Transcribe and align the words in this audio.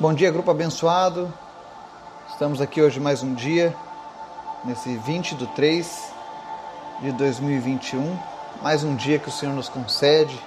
Bom 0.00 0.14
dia, 0.14 0.30
grupo 0.30 0.50
abençoado. 0.50 1.30
Estamos 2.30 2.62
aqui 2.62 2.80
hoje 2.80 2.98
mais 2.98 3.22
um 3.22 3.34
dia, 3.34 3.76
nesse 4.64 4.96
20 4.96 5.34
de 5.34 5.46
3 5.48 6.12
de 7.02 7.12
2021. 7.12 8.18
Mais 8.62 8.82
um 8.82 8.96
dia 8.96 9.18
que 9.18 9.28
o 9.28 9.30
Senhor 9.30 9.54
nos 9.54 9.68
concede 9.68 10.40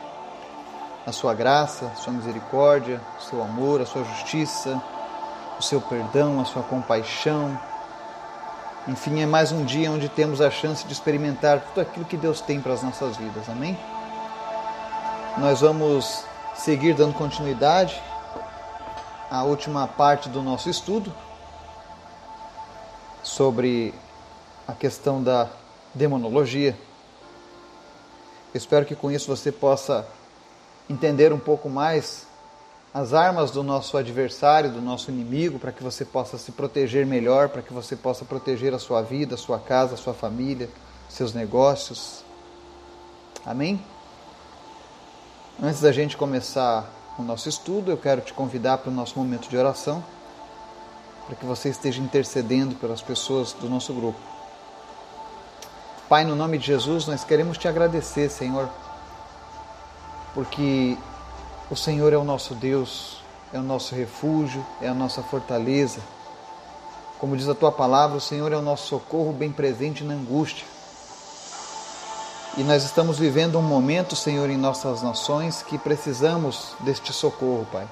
a 1.06 1.12
sua 1.12 1.36
graça, 1.36 1.86
a 1.86 1.96
sua 1.96 2.14
misericórdia, 2.14 3.00
o 3.20 3.22
seu 3.22 3.44
amor, 3.44 3.80
a 3.80 3.86
sua 3.86 4.04
justiça, 4.04 4.82
o 5.60 5.62
seu 5.62 5.80
perdão, 5.80 6.42
a 6.42 6.46
sua 6.46 6.64
compaixão. 6.64 7.56
Enfim, 8.88 9.22
é 9.22 9.28
mais 9.28 9.52
um 9.52 9.64
dia 9.64 9.92
onde 9.92 10.10
temos 10.10 10.42
a 10.42 10.50
chance 10.50 10.84
de 10.84 10.94
experimentar 10.94 11.60
tudo 11.60 11.82
aquilo 11.82 12.06
que 12.06 12.18
Deus 12.18 12.42
tem 12.42 12.60
para 12.60 12.74
as 12.74 12.82
nossas 12.82 13.18
vidas. 13.18 13.48
Amém? 13.48 13.78
Nós 15.38 15.62
vamos 15.62 16.26
seguir 16.56 16.96
dando 16.96 17.14
continuidade 17.14 18.02
a 19.34 19.42
última 19.42 19.88
parte 19.88 20.30
do 20.30 20.44
nosso 20.44 20.70
estudo 20.70 21.12
sobre 23.24 23.92
a 24.68 24.74
questão 24.74 25.24
da 25.24 25.50
demonologia. 25.92 26.78
espero 28.54 28.86
que 28.86 28.96
com 28.96 29.10
isso 29.10 29.36
você 29.36 29.52
possa 29.52 30.08
entender 30.88 31.34
um 31.34 31.40
pouco 31.40 31.68
mais 31.68 32.28
as 32.94 33.12
armas 33.12 33.50
do 33.50 33.64
nosso 33.64 33.98
adversário, 33.98 34.70
do 34.70 34.80
nosso 34.80 35.10
inimigo, 35.10 35.58
para 35.58 35.72
que 35.72 35.82
você 35.82 36.06
possa 36.06 36.38
se 36.38 36.52
proteger 36.52 37.04
melhor, 37.04 37.50
para 37.50 37.64
que 37.64 37.74
você 37.74 37.96
possa 37.96 38.24
proteger 38.24 38.72
a 38.72 38.78
sua 38.78 39.02
vida, 39.02 39.34
a 39.34 39.38
sua 39.38 39.58
casa, 39.58 39.96
a 39.96 39.98
sua 39.98 40.14
família, 40.14 40.70
seus 41.10 41.34
negócios. 41.34 42.24
Amém? 43.44 43.84
Antes 45.60 45.82
da 45.82 45.92
gente 45.92 46.16
começar 46.16 46.88
o 47.18 47.24
nosso 47.24 47.48
estudo, 47.48 47.92
eu 47.92 47.98
quero 47.98 48.22
te 48.22 48.34
convidar 48.34 48.80
para 48.80 48.90
o 48.90 48.94
nosso 48.94 49.18
momento 49.18 49.48
de 49.48 49.56
oração, 49.56 50.04
para 51.28 51.36
que 51.36 51.46
você 51.46 51.70
esteja 51.70 52.02
intercedendo 52.02 52.76
pelas 52.76 53.02
pessoas 53.02 53.54
do 53.54 53.70
nosso 53.70 53.94
grupo. 53.94 54.20
Pai, 56.10 56.26
no 56.26 56.36
nome 56.36 56.58
de 56.58 56.66
Jesus, 56.66 57.08
nós 57.08 57.24
queremos 57.24 57.58
te 57.58 57.68
agradecer, 57.68 58.30
Senhor, 58.30 58.70
porque 60.34 60.98
o 61.70 61.76
Senhor 61.76 62.12
é 62.14 62.18
o 62.18 62.24
nosso 62.24 62.56
Deus, 62.56 63.22
é 63.54 63.60
o 63.60 63.64
nosso 63.64 63.96
refúgio, 63.96 64.66
é 64.82 64.88
a 64.88 64.94
nossa 64.94 65.22
fortaleza. 65.22 66.02
Como 67.20 67.38
diz 67.38 67.48
a 67.48 67.56
tua 67.56 67.72
palavra, 67.72 68.18
o 68.18 68.22
Senhor 68.22 68.52
é 68.52 68.58
o 68.58 68.62
nosso 68.62 68.88
socorro 68.88 69.32
bem 69.32 69.52
presente 69.52 70.04
na 70.04 70.14
angústia. 70.14 70.66
E 72.56 72.64
nós 72.64 72.84
estamos 72.84 73.18
vivendo 73.18 73.58
um 73.58 73.64
momento, 73.64 74.16
Senhor, 74.16 74.48
em 74.48 74.58
nossas 74.58 75.02
nações 75.02 75.64
que 75.64 75.76
precisamos 75.76 76.76
deste 76.82 77.12
socorro, 77.12 77.68
Pai. 77.72 77.88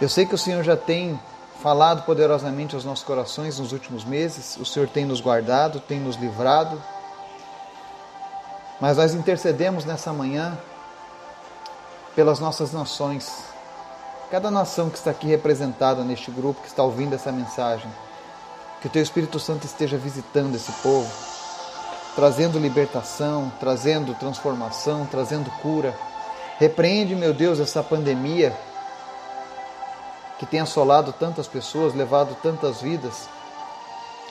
Eu 0.00 0.08
sei 0.08 0.24
que 0.24 0.34
o 0.34 0.38
Senhor 0.38 0.62
já 0.62 0.76
tem 0.76 1.18
falado 1.60 2.04
poderosamente 2.04 2.76
aos 2.76 2.84
nossos 2.84 3.04
corações 3.04 3.58
nos 3.58 3.72
últimos 3.72 4.04
meses, 4.04 4.56
o 4.58 4.64
Senhor 4.64 4.88
tem 4.88 5.04
nos 5.04 5.20
guardado, 5.20 5.80
tem 5.80 5.98
nos 5.98 6.14
livrado. 6.14 6.80
Mas 8.80 8.96
nós 8.96 9.12
intercedemos 9.12 9.84
nessa 9.84 10.12
manhã 10.12 10.56
pelas 12.14 12.38
nossas 12.38 12.72
nações. 12.72 13.42
Cada 14.30 14.52
nação 14.52 14.88
que 14.88 14.98
está 14.98 15.10
aqui 15.10 15.26
representada 15.26 16.04
neste 16.04 16.30
grupo, 16.30 16.60
que 16.60 16.68
está 16.68 16.84
ouvindo 16.84 17.16
essa 17.16 17.32
mensagem, 17.32 17.90
que 18.80 18.86
o 18.86 18.90
Teu 18.90 19.02
Espírito 19.02 19.40
Santo 19.40 19.66
esteja 19.66 19.96
visitando 19.96 20.54
esse 20.54 20.70
povo 20.74 21.33
trazendo 22.14 22.58
libertação, 22.58 23.52
trazendo 23.58 24.14
transformação, 24.14 25.06
trazendo 25.06 25.50
cura. 25.60 25.94
Repreende, 26.58 27.14
meu 27.14 27.34
Deus, 27.34 27.58
essa 27.58 27.82
pandemia 27.82 28.56
que 30.38 30.46
tem 30.46 30.60
assolado 30.60 31.12
tantas 31.12 31.46
pessoas, 31.46 31.94
levado 31.94 32.36
tantas 32.42 32.80
vidas. 32.80 33.28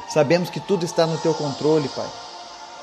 Sabemos 0.09 0.50
que 0.50 0.59
tudo 0.59 0.86
está 0.86 1.06
no 1.06 1.17
teu 1.17 1.34
controle, 1.34 1.88
Pai. 1.90 2.08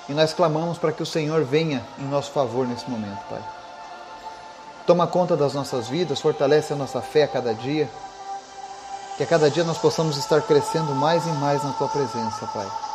E 0.09 0.13
nós 0.13 0.33
clamamos 0.33 0.79
para 0.79 0.93
que 0.93 1.03
o 1.03 1.07
Senhor 1.07 1.45
venha 1.45 1.85
em 1.99 2.05
nosso 2.05 2.33
favor 2.33 2.67
nesse 2.67 2.89
momento, 2.91 3.23
Pai. 3.29 3.43
Toma 4.87 5.07
conta 5.07 5.37
das 5.37 5.55
nossas 5.55 5.89
vidas, 5.89 6.21
fortalece 6.21 6.73
a 6.73 6.77
nossa 6.77 7.01
fé 7.01 7.25
a 7.25 7.29
cada 7.29 7.55
dia. 7.55 7.89
Que 9.17 9.23
a 9.23 9.27
cada 9.27 9.51
dia 9.51 9.63
nós 9.63 9.79
possamos 9.79 10.17
estar 10.17 10.43
crescendo 10.43 10.95
mais 10.95 11.25
e 11.27 11.31
mais 11.33 11.63
na 11.63 11.73
tua 11.73 11.89
presença, 11.89 12.47
Pai. 12.47 12.90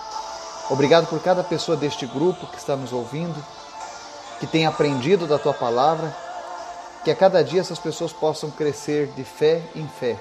Obrigado 0.70 1.06
por 1.08 1.22
cada 1.22 1.44
pessoa 1.44 1.78
deste 1.78 2.08
grupo 2.08 2.48
que 2.48 2.58
está 2.58 2.76
nos 2.76 2.92
ouvindo, 2.92 3.36
que 4.40 4.48
tem 4.48 4.66
aprendido 4.66 5.28
da 5.28 5.38
tua 5.38 5.54
palavra, 5.54 6.16
que 7.04 7.12
a 7.12 7.16
cada 7.16 7.44
dia 7.44 7.62
essas 7.62 7.78
pessoas 7.78 8.12
possam 8.12 8.50
crescer 8.50 9.08
de 9.16 9.24
fé 9.24 9.62
em 9.76 9.88
fé. 9.88 10.18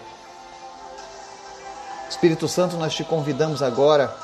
Espírito 2.10 2.46
Santo, 2.46 2.76
nós 2.76 2.94
te 2.94 3.02
convidamos 3.04 3.62
agora 3.62 4.14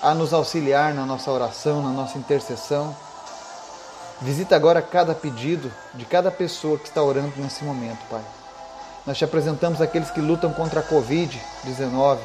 a 0.00 0.14
nos 0.14 0.32
auxiliar 0.32 0.94
na 0.94 1.04
nossa 1.04 1.30
oração, 1.32 1.82
na 1.82 1.90
nossa 1.90 2.16
intercessão. 2.16 2.94
Visita 4.20 4.54
agora 4.54 4.80
cada 4.80 5.14
pedido 5.14 5.72
de 5.94 6.04
cada 6.04 6.30
pessoa 6.30 6.78
que 6.78 6.86
está 6.86 7.02
orando 7.02 7.32
nesse 7.36 7.64
momento, 7.64 7.98
Pai. 8.08 8.22
Nós 9.04 9.18
te 9.18 9.24
apresentamos 9.24 9.80
aqueles 9.80 10.10
que 10.12 10.20
lutam 10.20 10.52
contra 10.52 10.78
a 10.78 10.82
Covid-19 10.84 12.18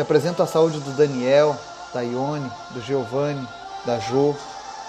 te 0.00 0.02
apresento 0.02 0.42
a 0.42 0.46
saúde 0.46 0.80
do 0.80 0.92
Daniel, 0.92 1.54
da 1.92 2.00
Ione, 2.00 2.50
do 2.70 2.80
Giovanni, 2.80 3.46
da 3.84 3.98
Jo, 3.98 4.34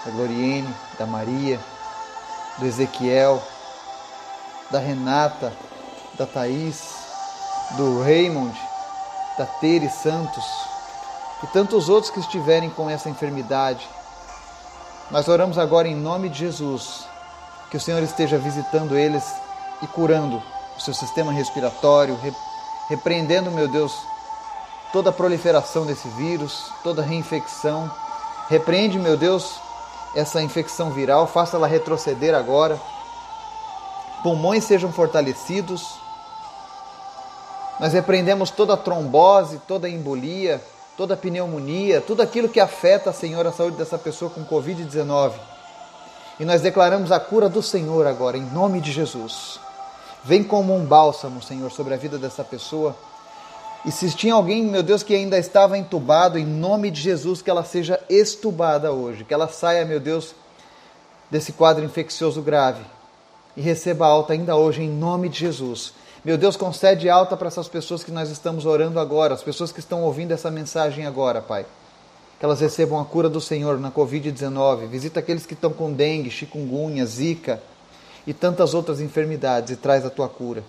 da 0.06 0.10
Gloriene, 0.10 0.74
da 0.98 1.04
Maria, 1.04 1.60
do 2.56 2.64
Ezequiel, 2.64 3.42
da 4.70 4.78
Renata, 4.78 5.52
da 6.14 6.24
Thaís, 6.24 6.82
do 7.72 8.02
Raymond, 8.02 8.58
da 9.36 9.44
Tere 9.44 9.90
Santos 9.90 10.46
e 11.42 11.46
tantos 11.48 11.90
outros 11.90 12.10
que 12.10 12.20
estiverem 12.20 12.70
com 12.70 12.88
essa 12.88 13.10
enfermidade. 13.10 13.86
Nós 15.10 15.28
oramos 15.28 15.58
agora 15.58 15.86
em 15.86 15.94
nome 15.94 16.30
de 16.30 16.38
Jesus, 16.38 17.06
que 17.70 17.76
o 17.76 17.80
Senhor 17.80 18.02
esteja 18.02 18.38
visitando 18.38 18.96
eles 18.96 19.24
e 19.82 19.86
curando 19.88 20.42
o 20.74 20.80
seu 20.80 20.94
sistema 20.94 21.32
respiratório, 21.32 22.18
repreendendo, 22.88 23.50
meu 23.50 23.68
Deus, 23.68 23.92
toda 24.92 25.10
a 25.10 25.12
proliferação 25.12 25.86
desse 25.86 26.06
vírus, 26.08 26.70
toda 26.84 27.02
reinfecção. 27.02 27.90
Repreende, 28.48 28.98
meu 28.98 29.16
Deus, 29.16 29.58
essa 30.14 30.42
infecção 30.42 30.90
viral, 30.90 31.26
faça 31.26 31.56
ela 31.56 31.66
retroceder 31.66 32.34
agora. 32.34 32.78
Pulmões 34.22 34.64
sejam 34.64 34.92
fortalecidos. 34.92 35.98
Nós 37.80 37.94
repreendemos 37.94 38.50
toda 38.50 38.74
a 38.74 38.76
trombose, 38.76 39.60
toda 39.66 39.86
a 39.86 39.90
embolia, 39.90 40.62
toda 40.96 41.14
a 41.14 41.16
pneumonia, 41.16 42.00
tudo 42.00 42.20
aquilo 42.20 42.48
que 42.48 42.60
afeta, 42.60 43.12
Senhor, 43.12 43.46
a 43.46 43.52
saúde 43.52 43.78
dessa 43.78 43.96
pessoa 43.98 44.30
com 44.30 44.44
Covid-19. 44.44 45.32
E 46.38 46.44
nós 46.44 46.60
declaramos 46.60 47.10
a 47.10 47.18
cura 47.18 47.48
do 47.48 47.62
Senhor 47.62 48.06
agora, 48.06 48.36
em 48.36 48.44
nome 48.44 48.80
de 48.80 48.92
Jesus. 48.92 49.58
Vem 50.22 50.44
como 50.44 50.74
um 50.74 50.84
bálsamo, 50.84 51.42
Senhor, 51.42 51.70
sobre 51.72 51.94
a 51.94 51.96
vida 51.96 52.18
dessa 52.18 52.44
pessoa 52.44 52.94
e 53.84 53.90
se 53.90 54.10
tinha 54.12 54.34
alguém, 54.34 54.64
meu 54.64 54.82
Deus, 54.82 55.02
que 55.02 55.14
ainda 55.14 55.38
estava 55.38 55.76
entubado, 55.76 56.38
em 56.38 56.46
nome 56.46 56.90
de 56.90 57.00
Jesus, 57.00 57.42
que 57.42 57.50
ela 57.50 57.64
seja 57.64 57.98
estubada 58.08 58.92
hoje, 58.92 59.24
que 59.24 59.34
ela 59.34 59.48
saia, 59.48 59.84
meu 59.84 59.98
Deus, 59.98 60.34
desse 61.30 61.52
quadro 61.52 61.84
infeccioso 61.84 62.40
grave 62.42 62.82
e 63.56 63.60
receba 63.60 64.06
alta 64.06 64.32
ainda 64.32 64.56
hoje, 64.56 64.82
em 64.82 64.88
nome 64.88 65.28
de 65.28 65.38
Jesus. 65.40 65.92
Meu 66.24 66.38
Deus, 66.38 66.56
concede 66.56 67.08
alta 67.10 67.36
para 67.36 67.48
essas 67.48 67.68
pessoas 67.68 68.04
que 68.04 68.10
nós 68.10 68.30
estamos 68.30 68.64
orando 68.64 69.00
agora, 69.00 69.34
as 69.34 69.42
pessoas 69.42 69.72
que 69.72 69.80
estão 69.80 70.02
ouvindo 70.02 70.32
essa 70.32 70.50
mensagem 70.50 71.04
agora, 71.04 71.42
Pai. 71.42 71.66
Que 72.38 72.44
elas 72.44 72.60
recebam 72.60 73.00
a 73.00 73.04
cura 73.04 73.28
do 73.28 73.40
Senhor 73.40 73.78
na 73.78 73.90
Covid-19. 73.90 74.86
Visita 74.88 75.20
aqueles 75.20 75.44
que 75.44 75.54
estão 75.54 75.72
com 75.72 75.92
dengue, 75.92 76.30
chikungunya, 76.30 77.04
zika 77.04 77.62
e 78.26 78.32
tantas 78.32 78.72
outras 78.72 79.00
enfermidades 79.00 79.72
e 79.72 79.76
traz 79.76 80.06
a 80.06 80.10
tua 80.10 80.28
cura. 80.28 80.62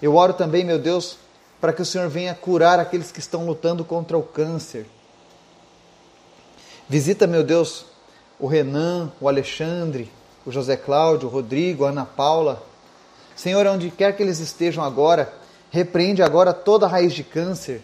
Eu 0.00 0.14
oro 0.14 0.34
também, 0.34 0.62
meu 0.62 0.78
Deus, 0.78 1.16
para 1.60 1.72
que 1.72 1.82
o 1.82 1.86
Senhor 1.86 2.08
venha 2.08 2.34
curar 2.34 2.78
aqueles 2.78 3.10
que 3.10 3.20
estão 3.20 3.46
lutando 3.46 3.84
contra 3.84 4.16
o 4.16 4.22
câncer. 4.22 4.86
Visita, 6.88 7.26
meu 7.26 7.42
Deus, 7.42 7.86
o 8.38 8.46
Renan, 8.46 9.12
o 9.20 9.28
Alexandre, 9.28 10.10
o 10.44 10.52
José 10.52 10.76
Cláudio, 10.76 11.28
o 11.28 11.32
Rodrigo, 11.32 11.84
a 11.84 11.88
Ana 11.88 12.04
Paula. 12.04 12.62
Senhor, 13.34 13.66
onde 13.66 13.90
quer 13.90 14.16
que 14.16 14.22
eles 14.22 14.38
estejam 14.38 14.84
agora, 14.84 15.32
repreende 15.70 16.22
agora 16.22 16.52
toda 16.52 16.86
raiz 16.86 17.12
de 17.12 17.24
câncer. 17.24 17.82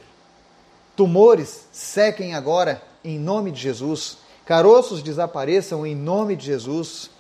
Tumores 0.95 1.67
sequem 1.73 2.35
agora 2.35 2.83
em 3.03 3.19
nome 3.19 3.51
de 3.51 3.61
Jesus. 3.61 4.19
Caroços 4.45 5.03
desapareçam 5.03 5.87
em 5.87 5.95
nome 5.95 6.37
de 6.37 6.47
Jesus. 6.47 7.11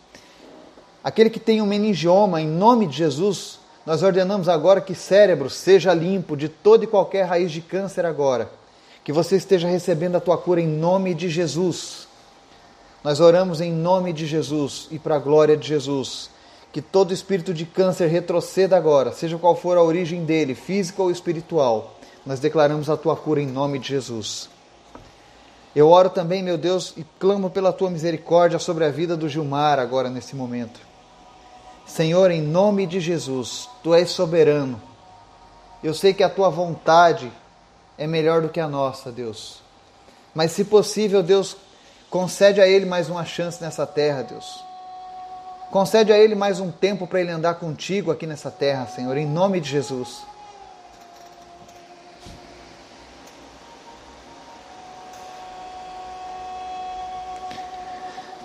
Aquele 1.02 1.30
que 1.30 1.40
tem 1.40 1.60
um 1.60 1.66
meningioma, 1.66 2.40
em 2.40 2.46
nome 2.46 2.86
de 2.86 2.96
Jesus, 2.96 3.58
nós 3.84 4.02
ordenamos 4.02 4.48
agora 4.48 4.80
que 4.80 4.94
cérebro 4.94 5.50
seja 5.50 5.92
limpo 5.92 6.36
de 6.36 6.48
toda 6.48 6.84
e 6.84 6.86
qualquer 6.86 7.24
raiz 7.24 7.50
de 7.50 7.60
câncer 7.60 8.06
agora. 8.06 8.50
Que 9.04 9.12
você 9.12 9.36
esteja 9.36 9.66
recebendo 9.66 10.16
a 10.16 10.20
tua 10.20 10.38
cura 10.38 10.60
em 10.60 10.66
nome 10.68 11.14
de 11.14 11.28
Jesus. 11.28 12.06
Nós 13.02 13.18
oramos 13.18 13.60
em 13.60 13.72
nome 13.72 14.12
de 14.12 14.26
Jesus 14.26 14.86
e 14.90 14.98
para 14.98 15.16
a 15.16 15.18
glória 15.18 15.56
de 15.56 15.66
Jesus. 15.66 16.30
que 16.72 16.80
todo 16.80 17.12
espírito 17.12 17.52
de 17.52 17.66
câncer 17.66 18.06
retroceda 18.06 18.74
agora, 18.74 19.12
seja 19.12 19.36
qual 19.36 19.54
for 19.54 19.76
a 19.76 19.82
origem 19.82 20.24
dele, 20.24 20.54
física 20.54 21.02
ou 21.02 21.10
espiritual. 21.10 21.94
Nós 22.24 22.40
declaramos 22.40 22.88
a 22.88 22.96
tua 22.96 23.14
cura 23.14 23.42
em 23.42 23.46
nome 23.46 23.78
de 23.78 23.88
Jesus. 23.88 24.48
Eu 25.76 25.90
oro 25.90 26.08
também, 26.08 26.42
meu 26.42 26.56
Deus, 26.56 26.94
e 26.96 27.04
clamo 27.18 27.50
pela 27.50 27.72
tua 27.72 27.90
misericórdia 27.90 28.58
sobre 28.58 28.84
a 28.84 28.90
vida 28.90 29.16
do 29.16 29.28
Gilmar 29.28 29.78
agora 29.78 30.08
nesse 30.08 30.34
momento. 30.34 30.91
Senhor, 31.92 32.30
em 32.30 32.40
nome 32.40 32.86
de 32.86 33.00
Jesus, 33.00 33.68
tu 33.82 33.92
és 33.92 34.08
soberano. 34.08 34.80
Eu 35.84 35.92
sei 35.92 36.14
que 36.14 36.22
a 36.22 36.30
tua 36.30 36.48
vontade 36.48 37.30
é 37.98 38.06
melhor 38.06 38.40
do 38.40 38.48
que 38.48 38.58
a 38.58 38.66
nossa, 38.66 39.12
Deus. 39.12 39.60
Mas 40.34 40.52
se 40.52 40.64
possível, 40.64 41.22
Deus, 41.22 41.54
concede 42.08 42.62
a 42.62 42.66
ele 42.66 42.86
mais 42.86 43.10
uma 43.10 43.26
chance 43.26 43.62
nessa 43.62 43.86
terra, 43.86 44.22
Deus. 44.22 44.64
Concede 45.70 46.10
a 46.14 46.18
ele 46.18 46.34
mais 46.34 46.60
um 46.60 46.70
tempo 46.70 47.06
para 47.06 47.20
ele 47.20 47.30
andar 47.30 47.56
contigo 47.56 48.10
aqui 48.10 48.26
nessa 48.26 48.50
terra, 48.50 48.86
Senhor, 48.86 49.14
em 49.18 49.26
nome 49.26 49.60
de 49.60 49.68
Jesus. 49.68 50.22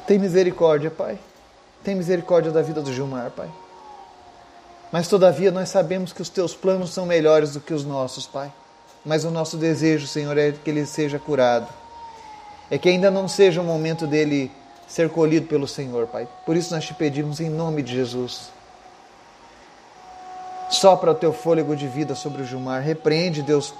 Tem 0.05 0.19
misericórdia, 0.19 0.91
Pai. 0.91 1.17
Tem 1.83 1.95
misericórdia 1.95 2.51
da 2.51 2.61
vida 2.61 2.81
do 2.81 2.93
Gilmar, 2.93 3.31
Pai. 3.31 3.49
Mas 4.91 5.07
todavia 5.07 5.51
nós 5.51 5.69
sabemos 5.69 6.13
que 6.13 6.21
os 6.21 6.29
teus 6.29 6.55
planos 6.55 6.91
são 6.91 7.05
melhores 7.05 7.53
do 7.53 7.59
que 7.59 7.73
os 7.73 7.83
nossos, 7.83 8.25
Pai. 8.25 8.51
Mas 9.05 9.23
o 9.23 9.31
nosso 9.31 9.57
desejo, 9.57 10.07
Senhor, 10.07 10.37
é 10.37 10.51
que 10.51 10.69
ele 10.69 10.85
seja 10.85 11.19
curado. 11.19 11.67
É 12.69 12.77
que 12.77 12.89
ainda 12.89 13.09
não 13.09 13.27
seja 13.27 13.61
o 13.61 13.63
momento 13.63 14.05
dele 14.05 14.51
ser 14.87 15.09
colhido 15.09 15.47
pelo 15.47 15.67
Senhor, 15.67 16.07
Pai. 16.07 16.27
Por 16.45 16.55
isso 16.55 16.73
nós 16.73 16.85
te 16.85 16.93
pedimos 16.93 17.39
em 17.39 17.49
nome 17.49 17.81
de 17.81 17.93
Jesus. 17.93 18.49
Sopra 20.69 21.11
o 21.11 21.15
teu 21.15 21.31
fôlego 21.31 21.75
de 21.75 21.87
vida 21.87 22.15
sobre 22.15 22.41
o 22.41 22.45
Gilmar. 22.45 22.81
Repreende, 22.81 23.41
Deus, 23.41 23.73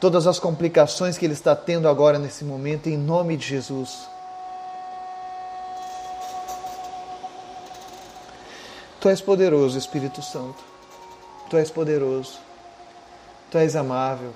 todas 0.00 0.26
as 0.26 0.38
complicações 0.38 1.16
que 1.16 1.24
ele 1.24 1.32
está 1.32 1.54
tendo 1.54 1.88
agora 1.88 2.18
nesse 2.18 2.44
momento, 2.44 2.88
em 2.88 2.96
nome 2.96 3.36
de 3.36 3.46
Jesus. 3.46 4.08
Tu 9.00 9.08
és 9.08 9.20
poderoso, 9.20 9.78
Espírito 9.78 10.22
Santo. 10.22 10.62
Tu 11.48 11.56
és 11.56 11.70
poderoso. 11.70 12.38
Tu 13.50 13.58
és 13.58 13.76
amável. 13.76 14.32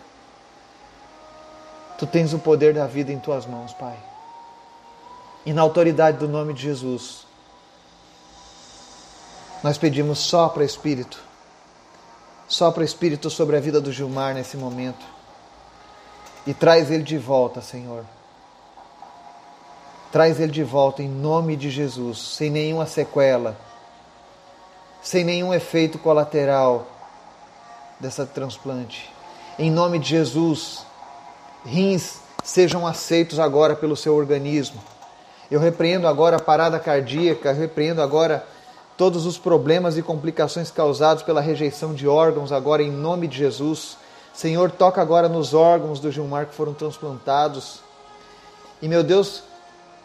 Tu 1.99 2.06
tens 2.06 2.32
o 2.32 2.38
poder 2.38 2.75
da 2.75 2.87
vida 2.87 3.12
em 3.12 3.19
tuas 3.19 3.47
mãos, 3.47 3.73
Pai 3.75 4.12
e 5.44 5.53
na 5.53 5.62
autoridade 5.62 6.19
do 6.19 6.29
nome 6.29 6.55
de 6.55 6.62
Jesus. 6.62 7.26
Nós 9.62 9.79
pedimos 9.79 10.19
só 10.19 10.49
para 10.49 10.64
Espírito, 10.64 11.23
só 12.49 12.70
para 12.70 12.85
Espírito 12.85 13.31
sobre 13.31 13.56
a 13.56 13.61
vida 13.61 13.81
do 13.81 13.93
Gilmar 13.93 14.35
nesse 14.35 14.56
momento. 14.56 15.05
E 16.47 16.53
traz 16.53 16.91
ele 16.91 17.05
de 17.05 17.19
volta, 17.19 17.61
Senhor. 17.61 18.05
Traz 20.11 20.41
ele 20.41 20.53
de 20.53 20.64
volta 20.64 21.03
em 21.03 21.09
nome 21.09 21.56
de 21.56 21.70
Jesus, 21.70 22.19
sem 22.19 22.50
nenhuma 22.50 22.87
sequela, 22.87 23.56
sem 25.02 25.25
nenhum 25.25 25.52
efeito 25.52 25.99
colateral 25.99 26.87
dessa 28.00 28.25
transplante. 28.25 29.12
Em 29.58 29.70
nome 29.70 29.99
de 29.99 30.08
Jesus, 30.08 30.87
rins 31.64 32.20
sejam 32.43 32.87
aceitos 32.87 33.38
agora 33.38 33.76
pelo 33.76 33.96
seu 33.96 34.14
organismo 34.14 34.81
eu 35.52 35.60
repreendo 35.60 36.08
agora 36.08 36.37
a 36.37 36.40
parada 36.40 36.81
cardíaca, 36.81 37.50
eu 37.50 37.54
repreendo 37.54 38.00
agora 38.00 38.43
todos 38.96 39.26
os 39.26 39.37
problemas 39.37 39.99
e 39.99 40.02
complicações 40.02 40.70
causados 40.70 41.22
pela 41.22 41.43
rejeição 41.43 41.93
de 41.93 42.08
órgãos, 42.08 42.50
agora 42.50 42.82
em 42.82 42.90
nome 42.90 43.28
de 43.28 43.37
Jesus. 43.37 43.99
Senhor, 44.32 44.70
toca 44.70 45.02
agora 45.02 45.28
nos 45.28 45.52
órgãos 45.52 46.00
do 46.00 46.10
Gilmar 46.10 46.46
que 46.46 46.54
foram 46.54 46.72
transplantados. 46.72 47.81
E, 48.81 48.88
meu 48.88 49.02
Deus, 49.02 49.43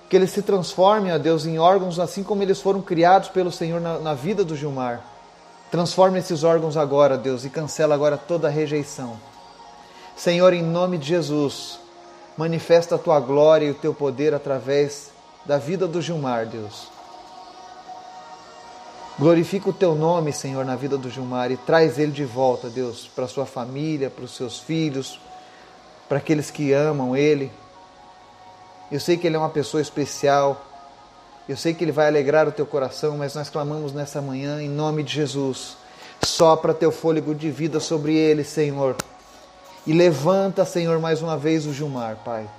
que 0.10 0.16
eles 0.16 0.32
se 0.32 0.42
transformem, 0.42 1.14
ó 1.14 1.18
Deus, 1.18 1.46
em 1.46 1.60
órgãos 1.60 2.00
assim 2.00 2.24
como 2.24 2.42
eles 2.42 2.62
foram 2.62 2.82
criados 2.82 3.30
pelo 3.30 3.52
Senhor 3.52 3.82
na, 3.82 4.00
na 4.00 4.14
vida 4.14 4.44
do 4.44 4.56
Gilmar. 4.56 5.04
Transforme 5.70 6.20
esses 6.20 6.44
órgãos 6.44 6.78
agora, 6.78 7.18
Deus, 7.18 7.44
e 7.44 7.50
cancela 7.50 7.94
agora 7.94 8.18
toda 8.18 8.48
rejeição. 8.48 9.20
Senhor, 10.16 10.54
em 10.54 10.64
nome 10.64 10.98
de 10.98 11.08
Jesus, 11.08 11.80
manifesta 12.38 12.96
a 12.96 12.98
tua 12.98 13.20
glória 13.20 13.66
e 13.66 13.72
o 13.72 13.76
teu 13.76 13.94
poder 13.94 14.34
através 14.34 15.12
da 15.46 15.58
vida 15.58 15.88
do 15.88 16.02
Gilmar, 16.02 16.46
Deus. 16.46 16.88
Glorifica 19.20 19.70
o 19.70 19.74
teu 19.74 19.96
nome, 19.96 20.32
Senhor, 20.32 20.64
na 20.64 20.76
vida 20.76 20.98
do 20.98 21.10
Gilmar 21.10 21.52
e 21.52 21.58
traz 21.58 21.98
ele 21.98 22.12
de 22.12 22.24
volta, 22.24 22.70
Deus, 22.70 23.10
para 23.14 23.28
sua 23.28 23.46
família, 23.46 24.10
para 24.10 24.24
os 24.24 24.36
seus 24.36 24.60
filhos, 24.60 25.20
para 26.08 26.20
aqueles 26.20 26.52
que 26.52 26.72
amam 26.72 27.16
ele. 27.16 27.52
Eu 28.92 29.00
sei 29.00 29.18
que 29.18 29.28
ele 29.28 29.36
é 29.36 29.40
uma 29.40 29.50
pessoa 29.50 29.82
especial. 29.82 30.66
Eu 31.48 31.58
sei 31.58 31.74
que 31.74 31.84
ele 31.84 31.92
vai 31.92 32.08
alegrar 32.08 32.48
o 32.48 32.52
teu 32.52 32.66
coração, 32.66 33.18
mas 33.18 33.36
nós 33.36 33.50
clamamos 33.50 33.94
nessa 33.94 34.22
manhã 34.22 34.62
em 34.62 34.70
nome 34.70 35.04
de 35.04 35.14
Jesus. 35.14 35.78
Sopra 36.24 36.74
teu 36.74 36.92
fôlego 36.92 37.34
de 37.36 37.50
vida 37.52 37.80
sobre 37.80 38.16
ele, 38.16 38.44
Senhor. 38.44 38.96
E 39.86 39.94
levanta, 39.94 40.66
Senhor, 40.66 41.00
mais 41.00 41.22
uma 41.22 41.38
vez 41.38 41.66
o 41.66 41.74
Gilmar, 41.74 42.18
Pai. 42.26 42.50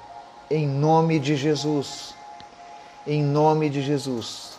Em 0.50 0.66
nome 0.66 1.18
de 1.18 1.36
Jesus 1.36 2.16
em 3.08 3.22
nome 3.22 3.70
de 3.70 3.80
Jesus. 3.80 4.58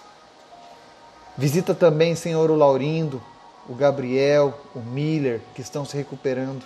Visita 1.38 1.76
também, 1.76 2.16
Senhor, 2.16 2.50
o 2.50 2.56
Laurindo, 2.56 3.22
o 3.70 3.76
Gabriel, 3.76 4.60
o 4.76 4.80
Miller, 4.80 5.40
que 5.54 5.62
estão 5.62 5.86
se 5.86 5.96
recuperando. 5.96 6.64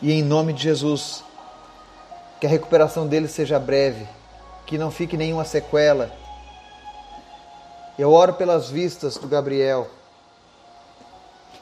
E 0.00 0.10
em 0.10 0.22
nome 0.22 0.54
de 0.54 0.62
Jesus, 0.62 1.22
que 2.40 2.46
a 2.46 2.50
recuperação 2.50 3.06
deles 3.06 3.32
seja 3.32 3.58
breve, 3.58 4.06
que 4.66 4.78
não 4.78 4.90
fique 4.90 5.16
nenhuma 5.16 5.44
sequela. 5.44 6.10
Eu 7.98 8.12
oro 8.12 8.34
pelas 8.34 8.70
vistas 8.70 9.16
do 9.16 9.26
Gabriel, 9.26 9.88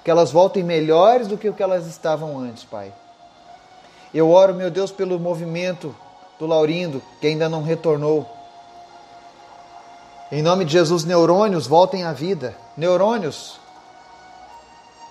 que 0.04 0.10
elas 0.10 0.30
voltem 0.30 0.62
melhores 0.62 1.26
do 1.26 1.38
que 1.38 1.48
o 1.48 1.54
que 1.54 1.62
elas 1.62 1.86
estavam 1.86 2.38
antes, 2.38 2.62
Pai. 2.64 2.92
Eu 4.12 4.30
oro, 4.30 4.54
meu 4.54 4.70
Deus, 4.70 4.92
pelo 4.92 5.18
movimento 5.18 5.94
do 6.38 6.46
Laurindo, 6.46 7.02
que 7.20 7.26
ainda 7.26 7.48
não 7.48 7.62
retornou. 7.62 8.28
Em 10.30 10.42
nome 10.42 10.64
de 10.64 10.72
Jesus, 10.72 11.04
neurônios 11.04 11.66
voltem 11.66 12.04
à 12.04 12.12
vida. 12.12 12.56
Neurônios, 12.76 13.58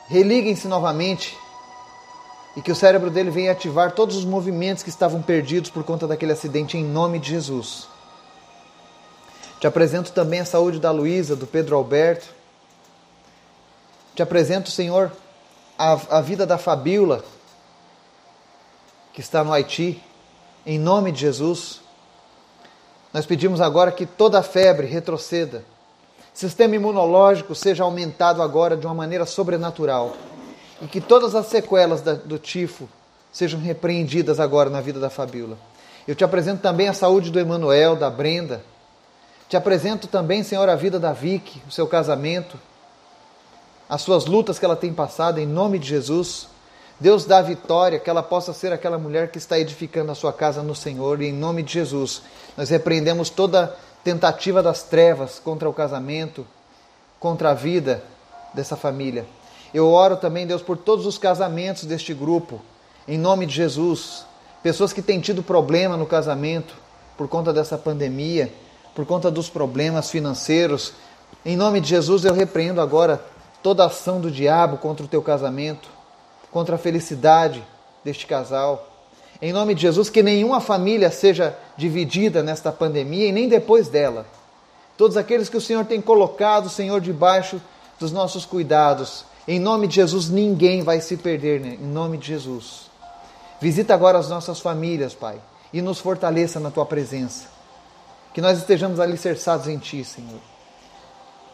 religuem-se 0.08 0.68
novamente 0.68 1.38
e 2.56 2.62
que 2.62 2.72
o 2.72 2.76
cérebro 2.76 3.10
dele 3.10 3.30
venha 3.30 3.52
ativar 3.52 3.92
todos 3.92 4.16
os 4.16 4.24
movimentos 4.24 4.82
que 4.82 4.90
estavam 4.90 5.22
perdidos 5.22 5.70
por 5.70 5.84
conta 5.84 6.08
daquele 6.08 6.32
acidente, 6.32 6.78
em 6.78 6.84
nome 6.84 7.20
de 7.20 7.30
Jesus. 7.30 7.88
Te 9.60 9.68
apresento 9.68 10.12
também 10.12 10.40
a 10.40 10.46
saúde 10.46 10.80
da 10.80 10.92
Luísa, 10.92 11.36
do 11.36 11.46
Pedro 11.46 11.76
Alberto. 11.76 12.28
Te 14.14 14.22
apresento, 14.22 14.72
Senhor, 14.72 15.12
a, 15.78 16.18
a 16.18 16.22
vida 16.22 16.46
da 16.46 16.58
Fabiola, 16.58 17.24
que 19.14 19.20
está 19.20 19.44
no 19.44 19.52
Haiti, 19.52 20.02
em 20.66 20.80
nome 20.80 21.12
de 21.12 21.22
Jesus. 21.22 21.82
Nós 23.14 23.26
pedimos 23.26 23.60
agora 23.60 23.92
que 23.92 24.06
toda 24.06 24.40
a 24.40 24.44
febre 24.44 24.88
retroceda. 24.88 25.64
Sistema 26.34 26.76
imunológico 26.76 27.56
seja 27.56 27.84
aumentado 27.84 28.42
agora 28.42 28.76
de 28.76 28.86
uma 28.86 28.94
maneira 28.94 29.26
sobrenatural. 29.26 30.16
E 30.82 30.88
que 30.88 31.00
todas 31.00 31.36
as 31.36 31.48
sequelas 31.48 32.02
do 32.02 32.38
tifo 32.38 32.90
sejam 33.32 33.60
repreendidas 33.60 34.40
agora 34.40 34.70
na 34.70 34.82
vida 34.82 35.00
da 35.00 35.10
Fabíola. 35.10 35.58
Eu 36.08 36.16
te 36.16 36.24
apresento 36.24 36.62
também 36.62 36.88
a 36.88 36.94
saúde 36.94 37.32
do 37.32 37.40
Emanuel, 37.40 37.96
da 37.96 38.10
Brenda. 38.10 38.64
Te 39.50 39.58
apresento 39.58 40.08
também, 40.08 40.44
Senhor, 40.44 40.70
a 40.70 40.76
vida 40.76 41.00
da 41.00 41.14
Vicky, 41.14 41.62
o 41.68 41.72
seu 41.72 41.88
casamento, 41.88 42.60
as 43.90 44.02
suas 44.02 44.26
lutas 44.26 44.58
que 44.58 44.66
ela 44.66 44.76
tem 44.76 44.94
passado, 44.94 45.40
em 45.40 45.46
nome 45.46 45.80
de 45.80 45.88
Jesus. 45.88 46.48
Deus 47.00 47.26
dá 47.26 47.42
vitória, 47.42 48.00
que 48.00 48.10
ela 48.10 48.24
possa 48.24 48.54
ser 48.54 48.72
aquela 48.72 48.98
mulher 48.98 49.30
que 49.30 49.38
está 49.38 49.60
edificando 49.60 50.12
a 50.12 50.16
sua 50.16 50.32
casa 50.32 50.64
no 50.64 50.76
Senhor, 50.76 51.22
e 51.22 51.28
em 51.28 51.34
nome 51.34 51.62
de 51.62 51.74
Jesus, 51.74 52.22
nós 52.56 52.70
repreendemos 52.70 53.30
toda 53.30 53.76
tentativa 54.04 54.64
das 54.64 54.84
trevas 54.84 55.40
contra 55.40 55.70
o 55.70 55.74
casamento, 55.74 56.46
contra 57.20 57.52
a 57.52 57.54
vida 57.54 58.04
dessa 58.54 58.76
família. 58.76 59.26
Eu 59.76 59.92
oro 59.92 60.16
também, 60.16 60.48
Deus, 60.48 60.62
por 60.62 60.78
todos 60.78 61.06
os 61.06 61.18
casamentos 61.18 61.84
deste 61.84 62.14
grupo, 62.14 62.62
em 63.06 63.18
nome 63.18 63.46
de 63.46 63.54
Jesus. 63.54 64.26
Pessoas 64.64 64.94
que 64.94 65.02
têm 65.02 65.20
tido 65.20 65.44
problema 65.44 65.98
no 65.98 66.06
casamento 66.06 66.74
por 67.18 67.28
conta 67.28 67.52
dessa 67.52 67.78
pandemia, 67.78 68.54
por 68.96 69.06
conta 69.06 69.30
dos 69.30 69.50
problemas 69.50 70.10
financeiros. 70.10 70.94
Em 71.46 71.58
nome 71.58 71.82
de 71.82 71.90
Jesus, 71.90 72.24
eu 72.24 72.34
repreendo 72.34 72.80
agora 72.80 73.22
toda 73.62 73.86
ação 73.86 74.22
do 74.22 74.32
diabo 74.32 74.78
contra 74.78 75.06
o 75.06 75.10
teu 75.10 75.22
casamento 75.22 75.90
contra 76.50 76.76
a 76.76 76.80
felicidade 76.80 77.62
deste 78.02 78.26
casal. 78.26 78.88
Em 79.42 79.52
nome 79.52 79.76
de 79.76 79.82
Jesus, 79.82 80.10
que 80.10 80.24
nenhuma 80.24 80.62
família 80.62 81.12
seja 81.12 81.54
dividida 81.76 82.42
nesta 82.42 82.72
pandemia 82.72 83.28
e 83.28 83.34
nem 83.34 83.50
depois 83.50 83.90
dela. 83.90 84.26
todos 84.96 85.18
aqueles 85.18 85.50
que 85.50 85.58
o 85.58 85.62
Senhor 85.62 85.84
tem 85.84 86.00
colocado, 86.00 86.70
Senhor, 86.70 87.02
debaixo 87.02 87.62
dos 88.00 88.14
nossos 88.14 88.46
cuidados. 88.46 89.26
Em 89.48 89.60
nome 89.60 89.88
de 89.88 89.96
Jesus, 89.96 90.30
ninguém 90.30 90.82
vai 90.82 91.00
se 91.00 91.18
perder, 91.18 91.62
né? 91.62 91.78
em 91.80 91.86
nome 91.86 92.18
de 92.18 92.28
Jesus. 92.28 92.90
Visita 93.62 93.94
agora 93.94 94.18
as 94.18 94.30
nossas 94.30 94.60
famílias, 94.60 95.14
Pai, 95.14 95.40
e 95.72 95.82
nos 95.82 96.00
fortaleça 96.00 96.60
na 96.60 96.72
tua 96.72 96.86
presença. 96.86 97.48
Que 98.34 98.42
nós 98.42 98.58
estejamos 98.58 99.00
alicerçados 99.00 99.68
em 99.68 99.78
Ti, 99.78 100.04
Senhor. 100.04 100.40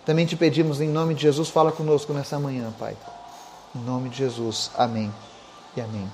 Também 0.06 0.26
te 0.26 0.36
pedimos, 0.36 0.82
em 0.82 0.90
nome 0.90 1.14
de 1.14 1.22
Jesus, 1.22 1.50
fala 1.50 1.72
conosco 1.72 2.12
nessa 2.12 2.40
manhã, 2.40 2.74
Pai. 2.80 2.98
Em 3.76 3.80
nome 3.80 4.10
de 4.10 4.18
Jesus. 4.18 4.72
Amém 4.76 5.14
e 5.76 5.82
amém. 5.82 6.12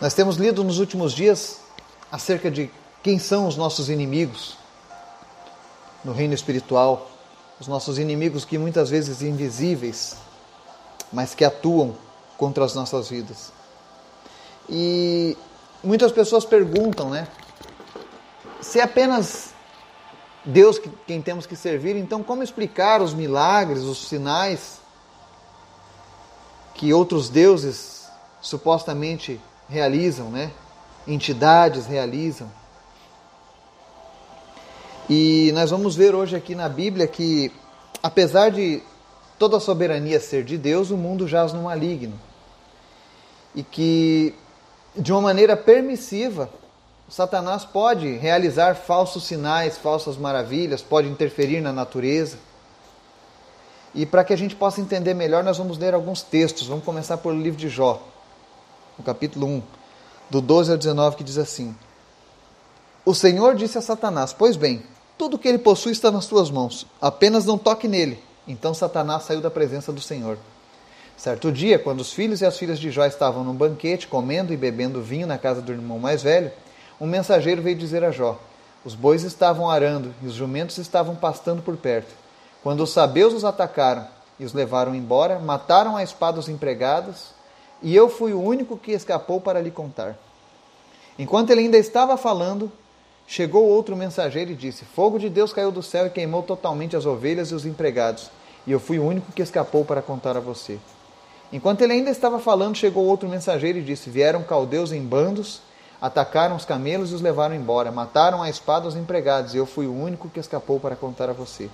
Nós 0.00 0.14
temos 0.14 0.36
lido 0.36 0.62
nos 0.62 0.78
últimos 0.78 1.12
dias 1.12 1.60
acerca 2.10 2.50
de 2.50 2.70
quem 3.02 3.18
são 3.18 3.46
os 3.46 3.56
nossos 3.56 3.90
inimigos 3.90 4.56
no 6.04 6.12
reino 6.12 6.32
espiritual, 6.32 7.09
os 7.60 7.68
nossos 7.68 7.98
inimigos 7.98 8.44
que 8.46 8.56
muitas 8.56 8.88
vezes 8.88 9.20
invisíveis, 9.20 10.16
mas 11.12 11.34
que 11.34 11.44
atuam 11.44 11.94
contra 12.38 12.64
as 12.64 12.74
nossas 12.74 13.10
vidas. 13.10 13.52
E 14.66 15.36
muitas 15.84 16.10
pessoas 16.10 16.44
perguntam, 16.46 17.10
né? 17.10 17.28
Se 18.62 18.80
é 18.80 18.82
apenas 18.82 19.50
Deus 20.44 20.80
quem 21.06 21.20
temos 21.20 21.44
que 21.44 21.54
servir, 21.54 21.96
então 21.96 22.22
como 22.22 22.42
explicar 22.42 23.02
os 23.02 23.12
milagres, 23.12 23.82
os 23.82 24.08
sinais 24.08 24.80
que 26.74 26.94
outros 26.94 27.28
deuses 27.28 28.08
supostamente 28.40 29.38
realizam, 29.68 30.30
né? 30.30 30.50
Entidades 31.06 31.86
realizam. 31.86 32.50
E 35.12 35.50
nós 35.54 35.72
vamos 35.72 35.96
ver 35.96 36.14
hoje 36.14 36.36
aqui 36.36 36.54
na 36.54 36.68
Bíblia 36.68 37.04
que, 37.04 37.50
apesar 38.00 38.48
de 38.48 38.80
toda 39.40 39.56
a 39.56 39.60
soberania 39.60 40.20
ser 40.20 40.44
de 40.44 40.56
Deus, 40.56 40.92
o 40.92 40.96
mundo 40.96 41.26
jaz 41.26 41.52
no 41.52 41.64
maligno. 41.64 42.14
E 43.52 43.64
que, 43.64 44.32
de 44.94 45.10
uma 45.10 45.20
maneira 45.20 45.56
permissiva, 45.56 46.48
Satanás 47.08 47.64
pode 47.64 48.18
realizar 48.18 48.76
falsos 48.76 49.24
sinais, 49.24 49.76
falsas 49.76 50.16
maravilhas, 50.16 50.80
pode 50.80 51.08
interferir 51.08 51.60
na 51.60 51.72
natureza. 51.72 52.38
E 53.92 54.06
para 54.06 54.22
que 54.22 54.32
a 54.32 54.38
gente 54.38 54.54
possa 54.54 54.80
entender 54.80 55.14
melhor, 55.14 55.42
nós 55.42 55.58
vamos 55.58 55.76
ler 55.76 55.92
alguns 55.92 56.22
textos. 56.22 56.68
Vamos 56.68 56.84
começar 56.84 57.16
pelo 57.16 57.34
livro 57.34 57.58
de 57.58 57.68
Jó 57.68 58.00
no 58.96 59.02
capítulo 59.02 59.48
1, 59.48 59.62
do 60.30 60.40
12 60.40 60.70
ao 60.70 60.78
19, 60.78 61.16
que 61.16 61.24
diz 61.24 61.36
assim: 61.36 61.74
O 63.04 63.12
Senhor 63.12 63.56
disse 63.56 63.76
a 63.76 63.82
Satanás: 63.82 64.32
Pois 64.32 64.54
bem, 64.54 64.84
tudo 65.20 65.36
que 65.36 65.46
ele 65.46 65.58
possui 65.58 65.92
está 65.92 66.10
nas 66.10 66.24
tuas 66.24 66.50
mãos, 66.50 66.86
apenas 66.98 67.44
não 67.44 67.58
toque 67.58 67.86
nele. 67.86 68.18
Então 68.48 68.72
Satanás 68.72 69.24
saiu 69.24 69.42
da 69.42 69.50
presença 69.50 69.92
do 69.92 70.00
Senhor. 70.00 70.38
Certo 71.14 71.52
dia, 71.52 71.78
quando 71.78 72.00
os 72.00 72.10
filhos 72.10 72.40
e 72.40 72.46
as 72.46 72.56
filhas 72.56 72.78
de 72.78 72.90
Jó 72.90 73.04
estavam 73.04 73.44
num 73.44 73.52
banquete, 73.52 74.06
comendo 74.06 74.50
e 74.50 74.56
bebendo 74.56 75.02
vinho 75.02 75.26
na 75.26 75.36
casa 75.36 75.60
do 75.60 75.72
irmão 75.72 75.98
mais 75.98 76.22
velho, 76.22 76.50
um 76.98 77.06
mensageiro 77.06 77.60
veio 77.60 77.76
dizer 77.76 78.02
a 78.02 78.10
Jó: 78.10 78.40
Os 78.82 78.94
bois 78.94 79.22
estavam 79.22 79.68
arando 79.68 80.14
e 80.22 80.26
os 80.26 80.32
jumentos 80.32 80.78
estavam 80.78 81.14
pastando 81.14 81.60
por 81.60 81.76
perto. 81.76 82.14
Quando 82.62 82.82
os 82.82 82.90
sabeus 82.90 83.34
os 83.34 83.44
atacaram 83.44 84.08
e 84.38 84.44
os 84.46 84.54
levaram 84.54 84.94
embora, 84.94 85.38
mataram 85.38 85.98
a 85.98 86.02
espada 86.02 86.40
os 86.40 86.48
empregados 86.48 87.34
e 87.82 87.94
eu 87.94 88.08
fui 88.08 88.32
o 88.32 88.40
único 88.40 88.78
que 88.78 88.92
escapou 88.92 89.38
para 89.38 89.60
lhe 89.60 89.70
contar. 89.70 90.16
Enquanto 91.18 91.50
ele 91.50 91.60
ainda 91.60 91.76
estava 91.76 92.16
falando, 92.16 92.72
chegou 93.30 93.64
outro 93.68 93.96
mensageiro 93.96 94.50
e 94.50 94.56
disse: 94.56 94.84
Fogo 94.84 95.16
de 95.16 95.30
Deus 95.30 95.52
caiu 95.52 95.70
do 95.70 95.84
céu 95.84 96.06
e 96.06 96.10
queimou 96.10 96.42
totalmente 96.42 96.96
as 96.96 97.06
ovelhas 97.06 97.52
e 97.52 97.54
os 97.54 97.64
empregados, 97.64 98.28
e 98.66 98.72
eu 98.72 98.80
fui 98.80 98.98
o 98.98 99.06
único 99.06 99.30
que 99.30 99.40
escapou 99.40 99.84
para 99.84 100.02
contar 100.02 100.36
a 100.36 100.40
você. 100.40 100.78
Enquanto 101.52 101.82
ele 101.82 101.92
ainda 101.92 102.10
estava 102.10 102.40
falando, 102.40 102.76
chegou 102.76 103.06
outro 103.06 103.28
mensageiro 103.28 103.78
e 103.78 103.82
disse: 103.82 104.10
Vieram 104.10 104.42
caldeus 104.42 104.90
em 104.90 105.00
bandos, 105.00 105.62
atacaram 106.02 106.56
os 106.56 106.64
camelos 106.64 107.12
e 107.12 107.14
os 107.14 107.20
levaram 107.20 107.54
embora, 107.54 107.92
mataram 107.92 108.42
a 108.42 108.50
espada 108.50 108.88
os 108.88 108.96
empregados, 108.96 109.54
e 109.54 109.58
eu 109.58 109.66
fui 109.66 109.86
o 109.86 109.94
único 109.94 110.28
que 110.28 110.40
escapou 110.40 110.80
para 110.80 110.96
contar 110.96 111.30
a 111.30 111.32
você. 111.32 111.70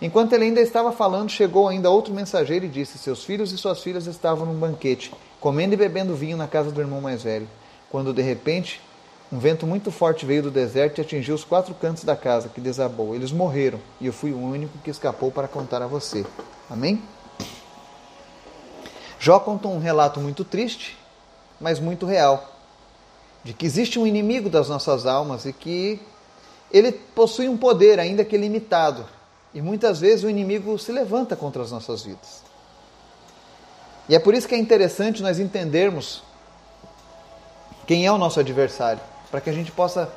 Enquanto 0.00 0.34
ele 0.34 0.44
ainda 0.44 0.60
estava 0.60 0.92
falando, 0.92 1.30
chegou 1.30 1.66
ainda 1.66 1.90
outro 1.90 2.14
mensageiro 2.14 2.64
e 2.64 2.68
disse: 2.68 2.96
Seus 2.96 3.24
filhos 3.24 3.50
e 3.50 3.58
suas 3.58 3.82
filhas 3.82 4.06
estavam 4.06 4.46
num 4.46 4.58
banquete 4.58 5.12
comendo 5.40 5.74
e 5.74 5.76
bebendo 5.76 6.14
vinho 6.14 6.36
na 6.36 6.48
casa 6.48 6.72
do 6.72 6.80
irmão 6.80 7.00
mais 7.00 7.22
velho, 7.22 7.48
quando 7.90 8.12
de 8.12 8.22
repente 8.22 8.80
um 9.32 9.38
vento 9.38 9.66
muito 9.66 9.90
forte 9.90 10.24
veio 10.24 10.44
do 10.44 10.50
deserto 10.50 10.98
e 10.98 11.00
atingiu 11.00 11.34
os 11.34 11.44
quatro 11.44 11.74
cantos 11.74 12.04
da 12.04 12.14
casa, 12.14 12.48
que 12.48 12.60
desabou. 12.60 13.14
Eles 13.14 13.32
morreram 13.32 13.80
e 14.00 14.06
eu 14.06 14.12
fui 14.12 14.32
o 14.32 14.38
único 14.38 14.78
que 14.78 14.90
escapou 14.90 15.32
para 15.32 15.48
contar 15.48 15.82
a 15.82 15.86
você. 15.86 16.24
Amém? 16.70 17.02
Jó 19.18 19.40
contou 19.40 19.72
um 19.72 19.80
relato 19.80 20.20
muito 20.20 20.44
triste, 20.44 20.96
mas 21.60 21.80
muito 21.80 22.06
real, 22.06 22.52
de 23.42 23.52
que 23.52 23.66
existe 23.66 23.98
um 23.98 24.06
inimigo 24.06 24.48
das 24.48 24.68
nossas 24.68 25.06
almas 25.06 25.44
e 25.44 25.52
que 25.52 26.00
ele 26.70 26.92
possui 26.92 27.48
um 27.48 27.56
poder, 27.56 27.98
ainda 27.98 28.24
que 28.24 28.36
limitado, 28.36 29.06
e 29.54 29.60
muitas 29.60 29.98
vezes 29.98 30.24
o 30.24 30.30
inimigo 30.30 30.78
se 30.78 30.92
levanta 30.92 31.34
contra 31.34 31.62
as 31.62 31.72
nossas 31.72 32.02
vidas. 32.02 32.42
E 34.08 34.14
é 34.14 34.18
por 34.18 34.34
isso 34.34 34.46
que 34.46 34.54
é 34.54 34.58
interessante 34.58 35.22
nós 35.22 35.40
entendermos 35.40 36.22
quem 37.86 38.06
é 38.06 38.12
o 38.12 38.18
nosso 38.18 38.38
adversário, 38.38 39.00
para 39.36 39.42
que 39.42 39.50
a 39.50 39.52
gente 39.52 39.70
possa 39.70 40.10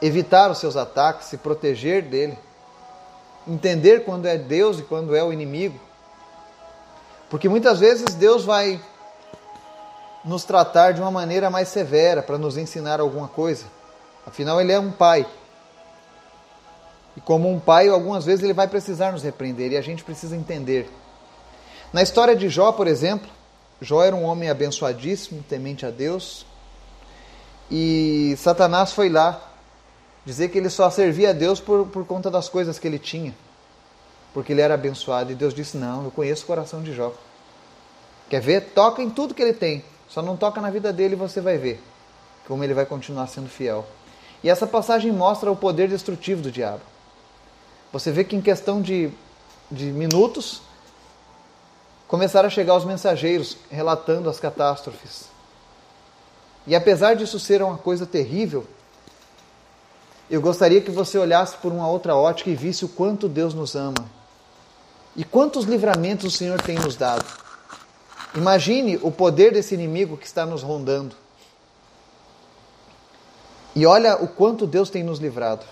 evitar 0.00 0.50
os 0.50 0.56
seus 0.56 0.78
ataques, 0.78 1.28
se 1.28 1.36
proteger 1.36 2.00
dele, 2.00 2.38
entender 3.46 4.02
quando 4.02 4.24
é 4.24 4.38
Deus 4.38 4.78
e 4.78 4.82
quando 4.82 5.14
é 5.14 5.22
o 5.22 5.30
inimigo. 5.30 5.78
Porque 7.28 7.50
muitas 7.50 7.80
vezes 7.80 8.14
Deus 8.14 8.42
vai 8.42 8.80
nos 10.24 10.42
tratar 10.42 10.94
de 10.94 11.02
uma 11.02 11.10
maneira 11.10 11.50
mais 11.50 11.68
severa 11.68 12.22
para 12.22 12.38
nos 12.38 12.56
ensinar 12.56 12.98
alguma 12.98 13.28
coisa. 13.28 13.66
Afinal, 14.26 14.58
ele 14.58 14.72
é 14.72 14.80
um 14.80 14.90
pai. 14.90 15.26
E 17.14 17.20
como 17.20 17.52
um 17.52 17.60
pai, 17.60 17.90
algumas 17.90 18.24
vezes 18.24 18.42
ele 18.42 18.54
vai 18.54 18.68
precisar 18.68 19.12
nos 19.12 19.22
repreender 19.22 19.72
e 19.72 19.76
a 19.76 19.82
gente 19.82 20.02
precisa 20.02 20.34
entender 20.34 20.90
na 21.92 22.02
história 22.02 22.34
de 22.34 22.48
Jó, 22.48 22.72
por 22.72 22.86
exemplo, 22.86 23.28
Jó 23.82 24.02
era 24.02 24.16
um 24.16 24.24
homem 24.24 24.48
abençoadíssimo, 24.48 25.44
temente 25.46 25.84
a 25.84 25.90
Deus, 25.90 26.46
e 27.70 28.34
Satanás 28.38 28.92
foi 28.92 29.08
lá 29.08 29.40
dizer 30.24 30.48
que 30.48 30.58
ele 30.58 30.70
só 30.70 30.90
servia 30.90 31.30
a 31.30 31.32
Deus 31.32 31.60
por, 31.60 31.86
por 31.86 32.06
conta 32.06 32.30
das 32.30 32.48
coisas 32.48 32.78
que 32.78 32.86
ele 32.86 32.98
tinha, 32.98 33.34
porque 34.32 34.52
ele 34.52 34.60
era 34.60 34.74
abençoado. 34.74 35.32
E 35.32 35.34
Deus 35.34 35.54
disse: 35.54 35.76
Não, 35.76 36.04
eu 36.04 36.10
conheço 36.10 36.44
o 36.44 36.46
coração 36.46 36.82
de 36.82 36.92
Jó. 36.92 37.12
Quer 38.28 38.40
ver? 38.40 38.72
Toca 38.74 39.02
em 39.02 39.10
tudo 39.10 39.34
que 39.34 39.42
ele 39.42 39.52
tem, 39.52 39.84
só 40.08 40.22
não 40.22 40.36
toca 40.36 40.60
na 40.60 40.70
vida 40.70 40.92
dele 40.92 41.14
e 41.14 41.18
você 41.18 41.40
vai 41.40 41.58
ver 41.58 41.82
como 42.46 42.62
ele 42.62 42.74
vai 42.74 42.86
continuar 42.86 43.26
sendo 43.26 43.48
fiel. 43.48 43.86
E 44.42 44.50
essa 44.50 44.66
passagem 44.66 45.10
mostra 45.10 45.50
o 45.50 45.56
poder 45.56 45.88
destrutivo 45.88 46.42
do 46.42 46.50
diabo. 46.50 46.82
Você 47.92 48.12
vê 48.12 48.24
que 48.24 48.36
em 48.36 48.40
questão 48.40 48.82
de, 48.82 49.10
de 49.70 49.86
minutos, 49.86 50.60
começaram 52.06 52.48
a 52.48 52.50
chegar 52.50 52.76
os 52.76 52.84
mensageiros 52.84 53.56
relatando 53.70 54.28
as 54.28 54.38
catástrofes. 54.38 55.33
E 56.66 56.74
apesar 56.74 57.14
disso 57.14 57.38
ser 57.38 57.62
uma 57.62 57.76
coisa 57.76 58.06
terrível, 58.06 58.66
eu 60.30 60.40
gostaria 60.40 60.80
que 60.80 60.90
você 60.90 61.18
olhasse 61.18 61.56
por 61.58 61.72
uma 61.72 61.88
outra 61.88 62.16
ótica 62.16 62.50
e 62.50 62.54
visse 62.54 62.84
o 62.84 62.88
quanto 62.88 63.28
Deus 63.28 63.52
nos 63.52 63.74
ama 63.74 64.06
e 65.16 65.24
quantos 65.24 65.64
livramentos 65.64 66.34
o 66.34 66.36
Senhor 66.36 66.60
tem 66.60 66.76
nos 66.76 66.96
dado. 66.96 67.24
Imagine 68.34 68.98
o 69.02 69.12
poder 69.12 69.52
desse 69.52 69.74
inimigo 69.74 70.16
que 70.16 70.26
está 70.26 70.44
nos 70.44 70.62
rondando. 70.62 71.14
E 73.76 73.86
olha 73.86 74.16
o 74.16 74.26
quanto 74.26 74.66
Deus 74.66 74.90
tem 74.90 75.02
nos 75.02 75.18
livrado. 75.18 75.64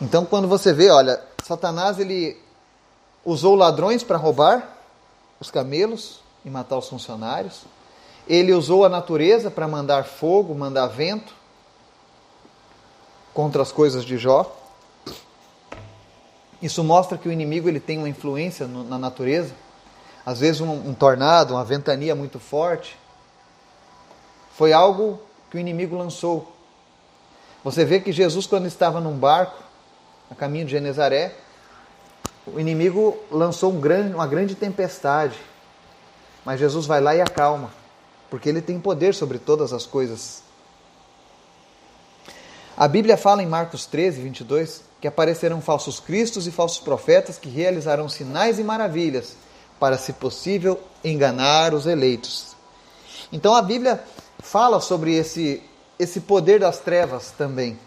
Então, 0.00 0.24
quando 0.24 0.48
você 0.48 0.72
vê, 0.72 0.88
olha, 0.88 1.22
Satanás 1.44 1.98
ele 1.98 2.40
usou 3.24 3.54
ladrões 3.54 4.02
para 4.02 4.16
roubar 4.16 4.76
os 5.38 5.50
camelos 5.50 6.20
e 6.42 6.48
matar 6.48 6.78
os 6.78 6.88
funcionários. 6.88 7.64
Ele 8.30 8.52
usou 8.52 8.84
a 8.84 8.88
natureza 8.88 9.50
para 9.50 9.66
mandar 9.66 10.04
fogo, 10.04 10.54
mandar 10.54 10.86
vento 10.86 11.34
contra 13.34 13.60
as 13.60 13.72
coisas 13.72 14.04
de 14.04 14.16
Jó. 14.16 14.56
Isso 16.62 16.84
mostra 16.84 17.18
que 17.18 17.28
o 17.28 17.32
inimigo 17.32 17.68
ele 17.68 17.80
tem 17.80 17.98
uma 17.98 18.08
influência 18.08 18.68
no, 18.68 18.84
na 18.84 18.96
natureza. 18.96 19.52
Às 20.24 20.38
vezes 20.38 20.60
um, 20.60 20.70
um 20.70 20.94
tornado, 20.94 21.54
uma 21.54 21.64
ventania 21.64 22.14
muito 22.14 22.38
forte. 22.38 22.96
Foi 24.52 24.72
algo 24.72 25.20
que 25.50 25.56
o 25.56 25.60
inimigo 25.60 25.96
lançou. 25.96 26.54
Você 27.64 27.84
vê 27.84 27.98
que 27.98 28.12
Jesus, 28.12 28.46
quando 28.46 28.66
estava 28.66 29.00
num 29.00 29.18
barco, 29.18 29.60
a 30.30 30.36
caminho 30.36 30.66
de 30.66 30.70
Genezaré, 30.70 31.34
o 32.46 32.60
inimigo 32.60 33.18
lançou 33.28 33.72
um 33.72 33.80
grande, 33.80 34.14
uma 34.14 34.28
grande 34.28 34.54
tempestade, 34.54 35.36
mas 36.44 36.60
Jesus 36.60 36.86
vai 36.86 37.00
lá 37.00 37.12
e 37.16 37.20
acalma, 37.20 37.79
porque 38.30 38.48
ele 38.48 38.62
tem 38.62 38.80
poder 38.80 39.14
sobre 39.14 39.38
todas 39.38 39.72
as 39.72 39.84
coisas. 39.84 40.42
A 42.76 42.88
Bíblia 42.88 43.16
fala 43.16 43.42
em 43.42 43.46
Marcos 43.46 43.84
13, 43.84 44.22
22, 44.22 44.82
que 45.00 45.08
aparecerão 45.08 45.60
falsos 45.60 45.98
cristos 45.98 46.46
e 46.46 46.50
falsos 46.50 46.78
profetas 46.78 47.36
que 47.36 47.48
realizarão 47.48 48.08
sinais 48.08 48.58
e 48.58 48.64
maravilhas 48.64 49.36
para, 49.78 49.98
se 49.98 50.12
possível, 50.12 50.80
enganar 51.02 51.74
os 51.74 51.86
eleitos. 51.86 52.54
Então 53.32 53.54
a 53.54 53.62
Bíblia 53.62 54.02
fala 54.38 54.80
sobre 54.80 55.14
esse, 55.14 55.62
esse 55.98 56.20
poder 56.20 56.60
das 56.60 56.78
trevas 56.78 57.32
também. 57.36 57.78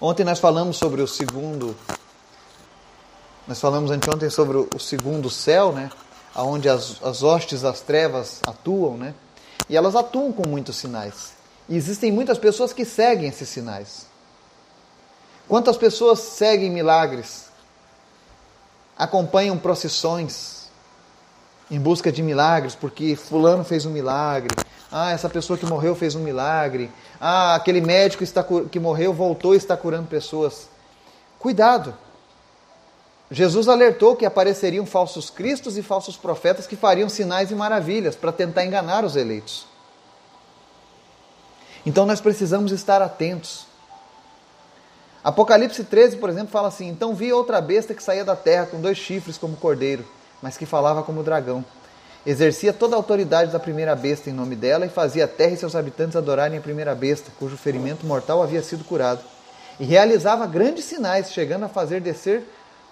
Ontem 0.00 0.24
nós 0.24 0.38
falamos 0.38 0.76
sobre 0.76 1.00
o 1.00 1.08
segundo. 1.08 1.74
Nós 3.48 3.60
falamos 3.60 3.90
anteontem 3.90 4.28
sobre 4.28 4.58
o 4.58 4.78
segundo 4.78 5.30
céu, 5.30 5.72
né? 5.72 5.90
Onde 6.36 6.68
as, 6.68 7.02
as 7.02 7.22
hostes 7.22 7.62
das 7.62 7.80
trevas 7.80 8.40
atuam, 8.46 8.96
né? 8.96 9.14
E 9.68 9.76
elas 9.76 9.96
atuam 9.96 10.32
com 10.32 10.48
muitos 10.48 10.76
sinais. 10.76 11.32
E 11.68 11.76
existem 11.76 12.12
muitas 12.12 12.38
pessoas 12.38 12.72
que 12.72 12.84
seguem 12.84 13.28
esses 13.28 13.48
sinais. 13.48 14.06
Quantas 15.48 15.76
pessoas 15.76 16.20
seguem 16.20 16.70
milagres? 16.70 17.46
Acompanham 18.96 19.58
procissões 19.58 20.68
em 21.70 21.80
busca 21.80 22.12
de 22.12 22.22
milagres, 22.22 22.74
porque 22.74 23.16
fulano 23.16 23.64
fez 23.64 23.84
um 23.84 23.90
milagre. 23.90 24.54
Ah, 24.90 25.10
essa 25.10 25.28
pessoa 25.28 25.58
que 25.58 25.66
morreu 25.66 25.94
fez 25.94 26.14
um 26.14 26.20
milagre. 26.20 26.90
Ah, 27.20 27.54
aquele 27.54 27.80
médico 27.80 28.22
está, 28.22 28.44
que 28.70 28.78
morreu 28.78 29.12
voltou 29.12 29.54
e 29.54 29.56
está 29.56 29.76
curando 29.76 30.06
pessoas. 30.06 30.68
Cuidado. 31.38 31.94
Jesus 33.30 33.68
alertou 33.68 34.14
que 34.14 34.24
apareceriam 34.24 34.86
falsos 34.86 35.30
cristos 35.30 35.76
e 35.76 35.82
falsos 35.82 36.16
profetas 36.16 36.66
que 36.66 36.76
fariam 36.76 37.08
sinais 37.08 37.50
e 37.50 37.54
maravilhas 37.54 38.14
para 38.14 38.30
tentar 38.30 38.64
enganar 38.64 39.04
os 39.04 39.16
eleitos. 39.16 39.66
Então 41.84 42.06
nós 42.06 42.20
precisamos 42.20 42.70
estar 42.72 43.02
atentos. 43.02 43.66
Apocalipse 45.24 45.82
13, 45.82 46.18
por 46.18 46.30
exemplo, 46.30 46.48
fala 46.48 46.68
assim: 46.68 46.88
Então 46.88 47.14
vi 47.14 47.32
outra 47.32 47.60
besta 47.60 47.94
que 47.94 48.02
saía 48.02 48.24
da 48.24 48.36
terra 48.36 48.66
com 48.66 48.80
dois 48.80 48.96
chifres 48.96 49.36
como 49.36 49.56
cordeiro, 49.56 50.04
mas 50.40 50.56
que 50.56 50.64
falava 50.64 51.02
como 51.02 51.24
dragão. 51.24 51.64
Exercia 52.24 52.72
toda 52.72 52.94
a 52.94 52.98
autoridade 52.98 53.52
da 53.52 53.58
primeira 53.58 53.94
besta 53.94 54.30
em 54.30 54.32
nome 54.32 54.56
dela 54.56 54.86
e 54.86 54.88
fazia 54.88 55.24
a 55.24 55.28
terra 55.28 55.52
e 55.52 55.56
seus 55.56 55.76
habitantes 55.76 56.16
adorarem 56.16 56.58
a 56.58 56.62
primeira 56.62 56.94
besta, 56.94 57.30
cujo 57.38 57.56
ferimento 57.56 58.06
mortal 58.06 58.42
havia 58.42 58.62
sido 58.62 58.84
curado. 58.84 59.20
E 59.78 59.84
realizava 59.84 60.46
grandes 60.46 60.84
sinais, 60.84 61.32
chegando 61.32 61.64
a 61.64 61.68
fazer 61.68 62.00
descer 62.00 62.44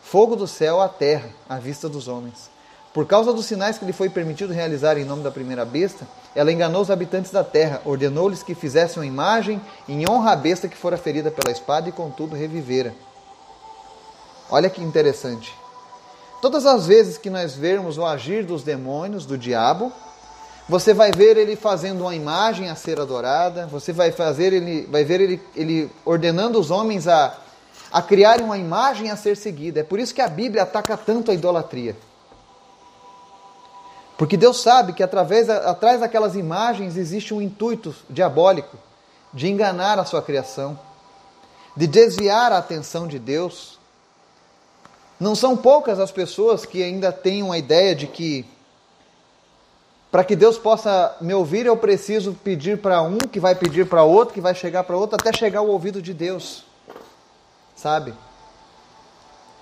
fogo 0.05 0.37
do 0.37 0.47
céu 0.47 0.81
à 0.81 0.89
terra, 0.89 1.31
à 1.49 1.59
vista 1.59 1.89
dos 1.89 2.07
homens. 2.07 2.51
Por 2.93 3.07
causa 3.07 3.33
dos 3.33 3.47
sinais 3.47 3.79
que 3.79 3.85
lhe 3.85 3.93
foi 3.93 4.09
permitido 4.09 4.53
realizar 4.53 4.97
em 4.97 5.05
nome 5.05 5.25
da 5.25 5.31
primeira 5.31 5.65
besta, 5.65 6.07
ela 6.37 6.53
enganou 6.53 6.83
os 6.83 6.91
habitantes 6.91 7.33
da 7.33 7.43
terra, 7.43 7.81
ordenou-lhes 7.85 8.43
que 8.43 8.55
fizessem 8.55 9.03
uma 9.03 9.07
imagem 9.07 9.61
em 9.89 10.09
honra 10.09 10.33
à 10.33 10.37
besta 10.37 10.69
que 10.69 10.77
fora 10.77 10.97
ferida 10.97 11.31
pela 11.31 11.51
espada 11.51 11.89
e 11.89 11.93
contudo 11.93 12.37
revivera. 12.37 12.95
Olha 14.51 14.71
que 14.71 14.83
interessante. 14.83 15.53
Todas 16.41 16.67
as 16.67 16.87
vezes 16.87 17.19
que 17.19 17.31
nós 17.31 17.55
vermos 17.57 17.97
o 17.99 18.05
agir 18.05 18.45
dos 18.45 18.63
demônios, 18.63 19.25
do 19.25 19.39
diabo, 19.39 19.91
você 20.69 20.95
vai 20.95 21.11
ver 21.11 21.37
ele 21.37 21.57
fazendo 21.57 22.03
uma 22.03 22.15
imagem 22.15 22.69
a 22.69 22.77
ser 22.77 23.01
adorada, 23.01 23.67
você 23.67 23.93
vai 23.93 24.13
fazer 24.13 24.53
ele, 24.53 24.87
vai 24.87 25.03
ver 25.03 25.21
ele, 25.21 25.43
ele 25.57 25.91
ordenando 26.05 26.61
os 26.61 26.71
homens 26.71 27.09
a, 27.09 27.37
a 27.95 28.03
criarem 28.03 28.45
uma 28.45 28.59
imagem 28.59 29.09
a 29.09 29.17
ser 29.17 29.37
seguida. 29.37 29.79
É 29.79 29.85
por 29.85 30.01
isso 30.01 30.13
que 30.13 30.21
a 30.21 30.27
Bíblia 30.27 30.65
ataca 30.65 30.97
tanto 30.97 31.31
a 31.31 31.35
idolatria. 31.35 31.97
Porque 34.19 34.37
Deus 34.37 34.61
sabe 34.61 34.93
que 34.93 35.01
através, 35.01 35.49
atrás 35.49 36.01
daquelas 36.01 36.35
imagens 36.35 36.97
existe 36.97 37.33
um 37.33 37.41
intuito 37.41 37.95
diabólico 38.11 38.77
de 39.33 39.49
enganar 39.49 39.97
a 40.01 40.05
sua 40.05 40.21
criação, 40.21 40.77
de 41.77 41.87
desviar 41.87 42.51
a 42.51 42.59
atenção 42.59 43.07
de 43.07 43.21
Deus. 43.21 43.79
Não 45.21 45.37
são 45.37 45.57
poucas 45.57 46.01
as 46.01 46.11
pessoas 46.11 46.67
que 46.67 46.83
ainda 46.83 47.13
têm 47.13 47.45
uma 47.45 47.59
ideia 47.59 47.95
de 47.95 48.09
que 48.09 48.45
para 50.11 50.25
que 50.25 50.35
Deus 50.35 50.59
possa 50.59 51.17
me 51.21 51.33
ouvir, 51.33 51.65
eu 51.67 51.77
preciso 51.77 52.35
pedir 52.43 52.79
para 52.79 53.03
um, 53.03 53.19
que 53.19 53.39
vai 53.39 53.55
pedir 53.55 53.89
para 53.89 54.03
outro, 54.03 54.35
que 54.35 54.41
vai 54.41 54.55
chegar 54.55 54.83
para 54.83 54.97
outro, 54.97 55.15
até 55.15 55.33
chegar 55.33 55.61
ao 55.61 55.69
ouvido 55.69 56.03
de 56.03 56.13
Deus. 56.13 56.74
Sabe? 57.85 58.15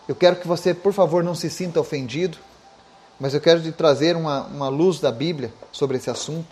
Eu 0.09 0.15
quero 0.15 0.37
que 0.37 0.47
você, 0.47 0.73
por 0.73 0.93
favor, 0.93 1.25
não 1.25 1.35
se 1.35 1.51
sinta 1.51 1.81
ofendido 1.81 2.39
mas 3.23 3.35
eu 3.35 3.41
quero 3.41 3.63
te 3.63 3.71
trazer 3.71 4.17
uma, 4.17 4.43
uma 4.47 4.69
luz 4.69 4.99
da 4.99 5.13
Bíblia 5.13 5.55
sobre 5.71 5.97
esse 5.97 6.11
assunto. 6.11 6.49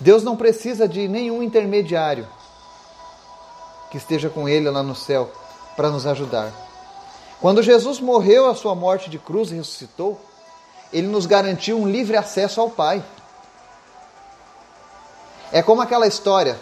Deus 0.00 0.24
não 0.24 0.36
precisa 0.36 0.88
de 0.88 1.06
nenhum 1.06 1.40
intermediário 1.40 2.26
que 3.88 3.96
esteja 3.96 4.28
com 4.28 4.48
Ele 4.48 4.68
lá 4.68 4.82
no 4.82 4.96
céu 4.96 5.30
para 5.76 5.88
nos 5.88 6.04
ajudar. 6.04 6.52
Quando 7.40 7.62
Jesus 7.62 8.00
morreu 8.00 8.50
a 8.50 8.56
sua 8.56 8.74
morte 8.74 9.08
de 9.08 9.20
cruz 9.20 9.52
e 9.52 9.54
ressuscitou, 9.54 10.20
Ele 10.92 11.06
nos 11.06 11.26
garantiu 11.26 11.78
um 11.78 11.88
livre 11.88 12.16
acesso 12.16 12.60
ao 12.60 12.68
Pai. 12.68 13.04
É 15.52 15.62
como 15.62 15.80
aquela 15.80 16.08
história: 16.08 16.58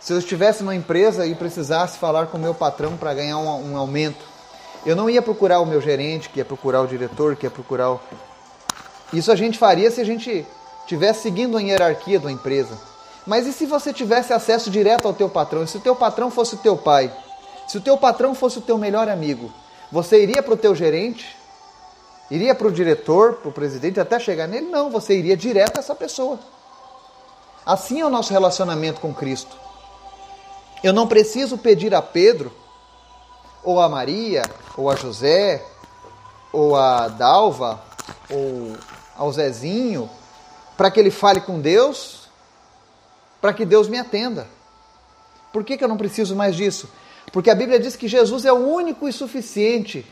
se 0.00 0.12
eu 0.12 0.18
estivesse 0.18 0.62
numa 0.62 0.74
empresa 0.74 1.26
e 1.26 1.34
precisasse 1.34 1.98
falar 1.98 2.26
com 2.26 2.38
o 2.38 2.40
meu 2.40 2.54
patrão 2.54 2.96
para 2.96 3.14
ganhar 3.14 3.38
um, 3.38 3.72
um 3.72 3.76
aumento, 3.76 4.24
eu 4.86 4.94
não 4.94 5.10
ia 5.10 5.20
procurar 5.20 5.60
o 5.60 5.66
meu 5.66 5.80
gerente, 5.80 6.28
que 6.28 6.38
ia 6.38 6.44
procurar 6.44 6.82
o 6.82 6.86
diretor, 6.86 7.36
que 7.36 7.46
ia 7.46 7.50
procurar 7.50 7.92
o... 7.92 8.00
Isso 9.12 9.32
a 9.32 9.36
gente 9.36 9.58
faria 9.58 9.90
se 9.90 10.00
a 10.00 10.04
gente 10.04 10.46
estivesse 10.82 11.22
seguindo 11.22 11.56
a 11.56 11.60
hierarquia 11.60 12.20
da 12.20 12.30
empresa. 12.30 12.78
Mas 13.26 13.46
e 13.46 13.52
se 13.52 13.66
você 13.66 13.92
tivesse 13.92 14.32
acesso 14.32 14.70
direto 14.70 15.06
ao 15.06 15.12
teu 15.12 15.28
patrão? 15.28 15.62
E 15.62 15.68
se 15.68 15.76
o 15.76 15.80
teu 15.80 15.94
patrão 15.94 16.30
fosse 16.30 16.54
o 16.54 16.58
teu 16.58 16.76
pai? 16.76 17.12
Se 17.66 17.76
o 17.76 17.80
teu 17.80 17.96
patrão 17.98 18.34
fosse 18.34 18.58
o 18.58 18.62
teu 18.62 18.78
melhor 18.78 19.08
amigo? 19.08 19.52
Você 19.92 20.22
iria 20.22 20.42
para 20.42 20.54
o 20.54 20.56
teu 20.56 20.74
gerente? 20.74 21.36
Iria 22.30 22.54
para 22.54 22.68
o 22.68 22.72
diretor, 22.72 23.34
para 23.34 23.48
o 23.48 23.52
presidente, 23.52 23.98
até 23.98 24.18
chegar 24.18 24.46
nele? 24.46 24.66
Não, 24.66 24.90
você 24.90 25.18
iria 25.18 25.36
direto 25.36 25.76
a 25.76 25.80
essa 25.80 25.94
pessoa. 25.94 26.38
Assim 27.66 28.00
é 28.00 28.06
o 28.06 28.10
nosso 28.10 28.32
relacionamento 28.32 29.00
com 29.00 29.12
Cristo. 29.12 29.54
Eu 30.82 30.92
não 30.92 31.06
preciso 31.06 31.58
pedir 31.58 31.94
a 31.94 32.02
Pedro 32.02 32.52
ou 33.62 33.80
a 33.80 33.88
Maria, 33.88 34.42
ou 34.76 34.88
a 34.90 34.96
José, 34.96 35.64
ou 36.52 36.76
a 36.76 37.08
Dalva, 37.08 37.82
ou 38.30 38.76
ao 39.16 39.32
Zezinho, 39.32 40.08
para 40.76 40.90
que 40.90 41.00
ele 41.00 41.10
fale 41.10 41.40
com 41.40 41.60
Deus, 41.60 42.28
para 43.40 43.52
que 43.52 43.64
Deus 43.64 43.88
me 43.88 43.98
atenda. 43.98 44.46
Por 45.52 45.64
que, 45.64 45.76
que 45.76 45.84
eu 45.84 45.88
não 45.88 45.96
preciso 45.96 46.36
mais 46.36 46.54
disso? 46.54 46.88
Porque 47.32 47.50
a 47.50 47.54
Bíblia 47.54 47.78
diz 47.78 47.96
que 47.96 48.08
Jesus 48.08 48.44
é 48.44 48.52
o 48.52 48.66
único 48.68 49.08
e 49.08 49.12
suficiente 49.12 50.06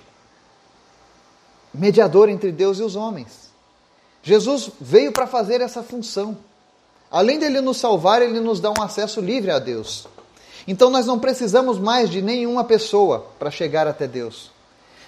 mediador 1.72 2.28
entre 2.28 2.50
Deus 2.50 2.78
e 2.78 2.82
os 2.82 2.96
homens. 2.96 3.50
Jesus 4.22 4.70
veio 4.80 5.12
para 5.12 5.26
fazer 5.26 5.60
essa 5.60 5.82
função. 5.82 6.36
Além 7.10 7.38
dele 7.38 7.60
nos 7.60 7.76
salvar, 7.76 8.20
ele 8.22 8.40
nos 8.40 8.60
dá 8.60 8.70
um 8.70 8.82
acesso 8.82 9.20
livre 9.20 9.50
a 9.50 9.58
Deus. 9.58 10.08
Então 10.66 10.90
nós 10.90 11.06
não 11.06 11.18
precisamos 11.18 11.78
mais 11.78 12.10
de 12.10 12.20
nenhuma 12.20 12.64
pessoa 12.64 13.26
para 13.38 13.50
chegar 13.50 13.86
até 13.86 14.06
Deus. 14.06 14.50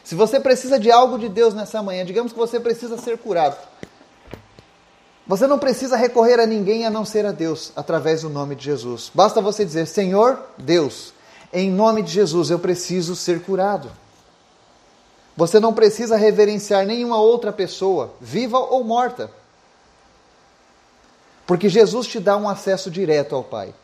Se 0.05 0.15
você 0.15 0.39
precisa 0.41 0.79
de 0.79 0.91
algo 0.91 1.19
de 1.19 1.29
Deus 1.29 1.53
nessa 1.53 1.83
manhã, 1.83 2.05
digamos 2.05 2.33
que 2.33 2.39
você 2.39 2.59
precisa 2.59 2.97
ser 2.97 3.19
curado. 3.19 3.59
Você 5.27 5.47
não 5.47 5.59
precisa 5.59 5.97
recorrer 5.97 6.41
a 6.41 6.47
ninguém 6.47 6.87
a 6.87 6.91
não 6.91 7.05
ser 7.05 7.27
a 7.27 7.33
Deus, 7.33 7.71
através 7.77 8.23
do 8.23 8.31
nome 8.31 8.55
de 8.55 8.65
Jesus. 8.65 9.11
Basta 9.13 9.43
você 9.43 9.65
dizer: 9.65 9.87
Senhor 9.87 10.41
Deus, 10.57 11.13
em 11.53 11.71
nome 11.71 12.03
de 12.03 12.11
Jesus 12.11 12.49
eu 12.49 12.59
preciso 12.59 13.15
ser 13.15 13.43
curado. 13.43 13.91
Você 15.37 15.61
não 15.61 15.75
precisa 15.75 16.17
reverenciar 16.17 16.87
nenhuma 16.87 17.21
outra 17.21 17.53
pessoa, 17.53 18.15
viva 18.21 18.59
ou 18.59 18.83
morta. 18.83 19.31
Porque 21.47 21.69
Jesus 21.69 22.07
te 22.07 22.19
dá 22.19 22.37
um 22.37 22.49
acesso 22.49 22.91
direto 22.91 23.35
ao 23.35 23.45
Pai. 23.45 23.75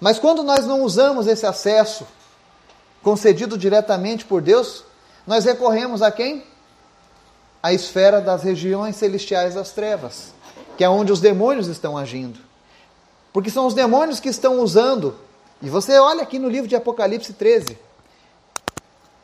Mas 0.00 0.18
quando 0.18 0.42
nós 0.42 0.66
não 0.66 0.82
usamos 0.82 1.26
esse 1.26 1.46
acesso 1.46 2.06
concedido 3.02 3.56
diretamente 3.56 4.24
por 4.24 4.40
Deus, 4.42 4.84
nós 5.26 5.44
recorremos 5.44 6.02
a 6.02 6.10
quem? 6.10 6.44
A 7.62 7.72
esfera 7.72 8.20
das 8.20 8.42
regiões 8.42 8.96
celestiais 8.96 9.54
das 9.54 9.70
trevas, 9.70 10.34
que 10.76 10.84
é 10.84 10.88
onde 10.88 11.12
os 11.12 11.20
demônios 11.20 11.68
estão 11.68 11.96
agindo. 11.96 12.38
Porque 13.32 13.50
são 13.50 13.66
os 13.66 13.74
demônios 13.74 14.20
que 14.20 14.28
estão 14.28 14.60
usando. 14.60 15.16
E 15.62 15.68
você 15.68 15.98
olha 15.98 16.22
aqui 16.22 16.38
no 16.38 16.48
livro 16.48 16.68
de 16.68 16.76
Apocalipse 16.76 17.32
13. 17.32 17.78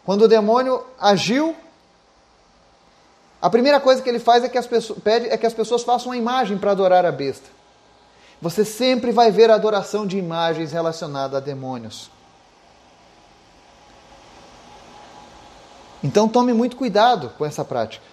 Quando 0.05 0.23
o 0.23 0.29
demônio 0.29 0.83
agiu, 0.99 1.55
a 3.41 3.51
primeira 3.51 3.79
coisa 3.79 4.03
que 4.03 4.09
ele 4.09 4.19
faz 4.19 4.43
é 4.43 4.49
que 4.49 4.59
as 4.59 4.67
pessoas, 4.67 4.99
pede 5.01 5.29
é 5.29 5.37
que 5.37 5.47
as 5.47 5.55
pessoas 5.55 5.83
façam 5.83 6.09
uma 6.09 6.17
imagem 6.17 6.59
para 6.59 6.71
adorar 6.71 7.05
a 7.05 7.13
besta 7.13 7.60
você 8.41 8.65
sempre 8.65 9.13
vai 9.13 9.31
ver 9.31 9.51
a 9.51 9.55
adoração 9.55 10.07
de 10.07 10.17
imagens 10.17 10.73
relacionada 10.73 11.37
a 11.37 11.41
demônios. 11.41 12.11
Então 16.03 16.29
tome 16.29 16.53
muito 16.53 16.77
cuidado 16.77 17.31
com 17.37 17.45
essa 17.45 17.65
prática. 17.65 18.05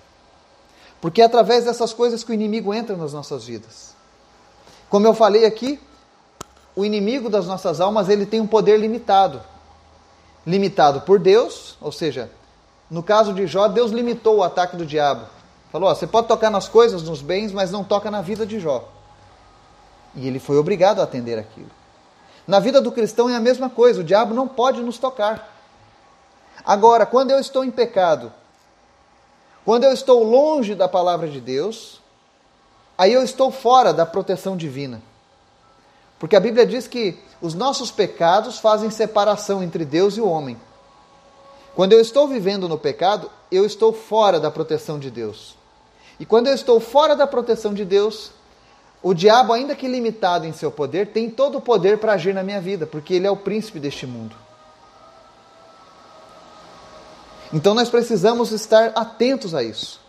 Porque 1.00 1.22
é 1.22 1.26
através 1.26 1.63
dessas 1.63 1.94
coisas 1.94 2.24
que 2.24 2.32
o 2.32 2.34
inimigo 2.34 2.74
entra 2.74 2.98
nas 2.98 3.13
nossas 3.13 3.46
vidas. 3.46 3.96
Como 4.90 5.08
eu 5.08 5.13
falei 5.13 5.46
aqui, 5.46 5.80
o 6.76 6.84
inimigo 6.84 7.30
das 7.30 7.46
nossas 7.46 7.80
almas 7.80 8.10
ele 8.10 8.26
tem 8.26 8.42
um 8.42 8.48
poder 8.48 8.78
limitado. 8.78 9.42
Limitado 10.46 11.02
por 11.02 11.20
Deus, 11.20 11.78
ou 11.80 11.92
seja, 11.92 12.30
no 12.90 13.04
caso 13.04 13.34
de 13.34 13.48
Jó, 13.48 13.68
Deus 13.68 13.92
limitou 13.92 14.38
o 14.38 14.44
ataque 14.44 14.76
do 14.76 14.86
diabo. 14.86 15.26
Falou: 15.72 15.90
ó, 15.90 15.96
você 15.96 16.08
pode 16.08 16.28
tocar 16.28 16.50
nas 16.50 16.68
coisas, 16.68 17.04
nos 17.04 17.22
bens, 17.22 17.52
mas 17.52 17.72
não 17.72 17.84
toca 17.84 18.10
na 18.10 18.22
vida 18.22 18.46
de 18.46 18.60
Jó. 18.60 18.97
E 20.15 20.28
ele 20.28 20.39
foi 20.39 20.58
obrigado 20.58 21.00
a 21.00 21.04
atender 21.04 21.38
aquilo. 21.38 21.70
Na 22.48 22.60
vida 22.60 22.82
do 22.82 22.91
cristão 22.91 23.30
é 23.30 23.36
a 23.36 23.39
mesma 23.39 23.70
coisa, 23.70 24.02
o 24.02 24.04
diabo 24.04 24.34
não 24.34 24.48
pode 24.48 24.82
nos 24.82 24.98
tocar. 24.98 25.54
Agora, 26.65 27.06
quando 27.06 27.32
eu 27.32 27.39
estou 27.39 27.63
em 27.63 27.72
pecado, 27.72 28.32
quando 29.65 29.84
eu 29.84 29.91
estou 29.91 30.24
longe 30.24 30.74
da 30.74 30.88
palavra 30.88 31.28
de 31.28 31.41
Deus, 31.41 32.02
aí 32.98 33.12
eu 33.12 33.22
estou 33.22 33.52
fora 33.52 33.93
da 33.93 34.06
proteção 34.06 34.56
divina. 34.56 35.02
Porque 36.17 36.36
a 36.36 36.39
Bíblia 36.39 36.65
diz 36.65 36.88
que 36.88 37.20
os 37.41 37.54
nossos 37.54 37.91
pecados 37.91 38.60
fazem 38.60 38.89
separação 38.89 39.62
entre 39.62 39.86
Deus 39.86 40.17
e 40.17 40.22
o 40.22 40.28
homem. 40.28 40.58
Quando 41.76 41.93
eu 41.93 42.00
estou 42.00 42.28
vivendo 42.28 42.67
no 42.67 42.78
pecado, 42.78 43.30
eu 43.52 43.65
estou 43.65 43.93
fora 43.93 44.39
da 44.39 44.50
proteção 44.50 44.98
de 44.98 45.12
Deus. 45.12 45.56
E 46.20 46.26
quando 46.26 46.48
eu 46.48 46.56
estou 46.56 46.80
fora 46.80 47.15
da 47.15 47.28
proteção 47.28 47.74
de 47.74 47.86
Deus, 47.86 48.32
o 49.02 49.14
diabo, 49.14 49.54
ainda 49.54 49.76
que 49.76 49.88
limitado 49.88 50.46
em 50.46 50.54
seu 50.54 50.72
poder, 50.72 51.08
tem 51.08 51.30
todo 51.30 51.60
o 51.60 51.62
poder 51.62 52.00
para 52.00 52.14
agir 52.14 52.34
na 52.34 52.44
minha 52.44 52.60
vida, 52.60 52.86
porque 52.88 53.14
ele 53.14 53.28
é 53.28 53.32
o 53.32 53.38
príncipe 53.38 53.80
deste 53.80 54.06
mundo. 54.08 54.36
Então 57.54 57.74
nós 57.74 57.90
precisamos 57.90 58.52
estar 58.52 58.92
atentos 58.96 59.54
a 59.56 59.64
isso. 59.64 60.02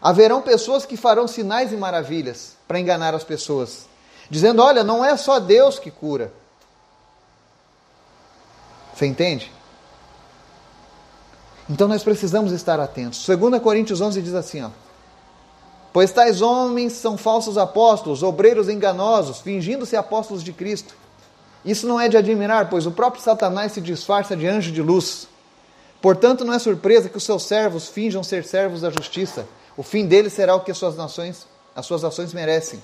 Haverão 0.00 0.40
pessoas 0.40 0.86
que 0.86 0.96
farão 0.96 1.26
sinais 1.26 1.72
e 1.72 1.76
maravilhas 1.76 2.56
para 2.66 2.78
enganar 2.78 3.14
as 3.14 3.24
pessoas 3.24 3.86
dizendo: 4.30 4.62
olha, 4.62 4.84
não 4.84 5.04
é 5.04 5.16
só 5.16 5.38
Deus 5.38 5.78
que 5.78 5.90
cura. 5.90 6.32
Você 8.94 9.06
entende? 9.06 9.52
Então 11.68 11.86
nós 11.86 12.02
precisamos 12.02 12.52
estar 12.52 12.80
atentos. 12.80 13.26
2 13.26 13.60
Coríntios 13.60 14.00
11 14.00 14.22
diz 14.22 14.34
assim: 14.34 14.62
ó, 14.62 14.70
Pois 15.92 16.12
tais 16.12 16.42
homens 16.42 16.92
são 16.92 17.16
falsos 17.16 17.56
apóstolos, 17.56 18.22
obreiros 18.22 18.68
enganosos, 18.68 19.40
fingindo-se 19.40 19.96
apóstolos 19.96 20.44
de 20.44 20.52
Cristo. 20.52 20.94
Isso 21.64 21.86
não 21.86 21.98
é 21.98 22.08
de 22.08 22.16
admirar, 22.16 22.68
pois 22.68 22.86
o 22.86 22.90
próprio 22.90 23.22
Satanás 23.22 23.72
se 23.72 23.80
disfarça 23.80 24.36
de 24.36 24.46
anjo 24.46 24.70
de 24.70 24.82
luz. 24.82 25.26
Portanto, 26.00 26.44
não 26.44 26.54
é 26.54 26.58
surpresa 26.58 27.08
que 27.08 27.16
os 27.16 27.24
seus 27.24 27.42
servos 27.44 27.88
finjam 27.88 28.22
ser 28.22 28.44
servos 28.44 28.82
da 28.82 28.90
justiça. 28.90 29.46
O 29.76 29.82
fim 29.82 30.06
deles 30.06 30.32
será 30.32 30.54
o 30.54 30.60
que 30.60 30.70
as 30.70 30.78
suas 30.78 30.96
nações, 30.96 31.46
as 31.74 31.84
suas 31.84 32.04
ações 32.04 32.32
merecem 32.32 32.80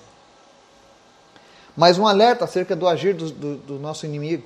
mas 1.77 1.99
um 1.99 2.07
alerta 2.07 2.45
acerca 2.45 2.77
do 2.77 2.87
agir 2.87 3.15
do, 3.15 3.31
do, 3.31 3.57
do 3.57 3.79
nosso 3.79 4.07
inimigo. 4.07 4.45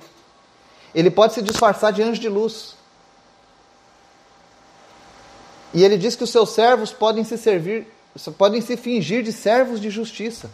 Ele 0.93 1.11
pode 1.11 1.33
se 1.33 1.41
disfarçar 1.41 1.93
de 1.93 2.01
anjo 2.01 2.19
de 2.19 2.29
luz. 2.29 2.75
E 5.73 5.83
ele 5.83 5.97
diz 5.97 6.15
que 6.15 6.23
os 6.23 6.31
seus 6.31 6.49
servos 6.49 6.91
podem 6.91 7.23
se 7.23 7.37
servir, 7.37 7.87
podem 8.37 8.61
se 8.61 8.75
fingir 8.75 9.23
de 9.23 9.31
servos 9.31 9.79
de 9.79 9.89
justiça. 9.89 10.49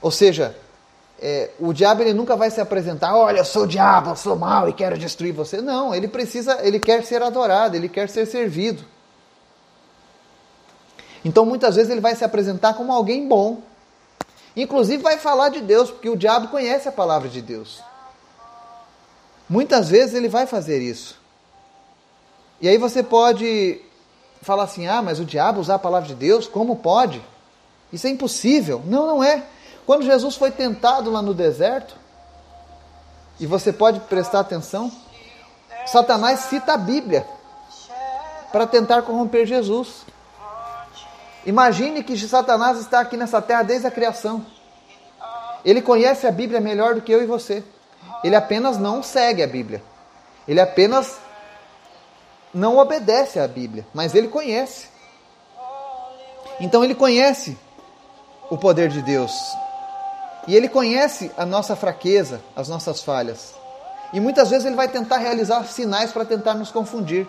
Ou 0.00 0.10
seja, 0.10 0.56
é, 1.20 1.50
o 1.58 1.72
diabo 1.72 2.02
ele 2.02 2.12
nunca 2.12 2.36
vai 2.36 2.50
se 2.50 2.60
apresentar, 2.60 3.16
olha, 3.16 3.38
eu 3.38 3.44
sou 3.44 3.62
o 3.62 3.66
diabo, 3.66 4.10
eu 4.10 4.16
sou 4.16 4.36
mau 4.36 4.68
e 4.68 4.72
quero 4.72 4.98
destruir 4.98 5.32
você. 5.32 5.60
Não, 5.60 5.94
ele 5.94 6.08
precisa, 6.08 6.58
ele 6.62 6.78
quer 6.78 7.04
ser 7.04 7.22
adorado, 7.22 7.76
ele 7.76 7.88
quer 7.88 8.08
ser 8.08 8.26
servido. 8.26 8.84
Então 11.24 11.46
muitas 11.46 11.76
vezes 11.76 11.90
ele 11.90 12.00
vai 12.00 12.16
se 12.16 12.24
apresentar 12.24 12.74
como 12.74 12.92
alguém 12.92 13.28
bom, 13.28 13.62
Inclusive 14.56 15.02
vai 15.02 15.18
falar 15.18 15.48
de 15.48 15.60
Deus, 15.60 15.90
porque 15.90 16.08
o 16.08 16.16
diabo 16.16 16.48
conhece 16.48 16.88
a 16.88 16.92
palavra 16.92 17.28
de 17.28 17.40
Deus. 17.40 17.80
Muitas 19.48 19.88
vezes 19.88 20.14
ele 20.14 20.28
vai 20.28 20.46
fazer 20.46 20.80
isso. 20.80 21.18
E 22.60 22.68
aí 22.68 22.78
você 22.78 23.02
pode 23.02 23.80
falar 24.42 24.64
assim: 24.64 24.86
ah, 24.86 25.00
mas 25.00 25.18
o 25.18 25.24
diabo 25.24 25.60
usar 25.60 25.76
a 25.76 25.78
palavra 25.78 26.08
de 26.08 26.14
Deus, 26.14 26.46
como 26.46 26.76
pode? 26.76 27.22
Isso 27.92 28.06
é 28.06 28.10
impossível. 28.10 28.82
Não, 28.84 29.06
não 29.06 29.24
é. 29.24 29.44
Quando 29.86 30.04
Jesus 30.04 30.36
foi 30.36 30.50
tentado 30.50 31.10
lá 31.10 31.22
no 31.22 31.32
deserto, 31.32 31.96
e 33.40 33.46
você 33.46 33.72
pode 33.72 34.00
prestar 34.00 34.40
atenção, 34.40 34.92
Satanás 35.86 36.40
cita 36.40 36.74
a 36.74 36.76
Bíblia 36.76 37.26
para 38.52 38.66
tentar 38.66 39.02
corromper 39.02 39.46
Jesus. 39.46 40.04
Imagine 41.44 42.04
que 42.04 42.16
Satanás 42.16 42.78
está 42.78 43.00
aqui 43.00 43.16
nessa 43.16 43.42
terra 43.42 43.62
desde 43.62 43.86
a 43.86 43.90
criação. 43.90 44.46
Ele 45.64 45.82
conhece 45.82 46.26
a 46.26 46.30
Bíblia 46.30 46.60
melhor 46.60 46.94
do 46.94 47.00
que 47.00 47.12
eu 47.12 47.22
e 47.22 47.26
você. 47.26 47.64
Ele 48.22 48.36
apenas 48.36 48.78
não 48.78 49.02
segue 49.02 49.42
a 49.42 49.46
Bíblia. 49.46 49.82
Ele 50.46 50.60
apenas 50.60 51.18
não 52.52 52.78
obedece 52.78 53.38
à 53.38 53.48
Bíblia, 53.48 53.86
mas 53.94 54.14
ele 54.14 54.28
conhece. 54.28 54.88
Então 56.60 56.84
ele 56.84 56.94
conhece 56.94 57.56
o 58.50 58.58
poder 58.58 58.88
de 58.88 59.02
Deus. 59.02 59.32
E 60.46 60.54
ele 60.54 60.68
conhece 60.68 61.30
a 61.36 61.46
nossa 61.46 61.74
fraqueza, 61.76 62.42
as 62.54 62.68
nossas 62.68 63.00
falhas. 63.00 63.54
E 64.12 64.20
muitas 64.20 64.50
vezes 64.50 64.66
ele 64.66 64.76
vai 64.76 64.88
tentar 64.88 65.16
realizar 65.18 65.64
sinais 65.64 66.12
para 66.12 66.24
tentar 66.24 66.54
nos 66.54 66.70
confundir. 66.70 67.26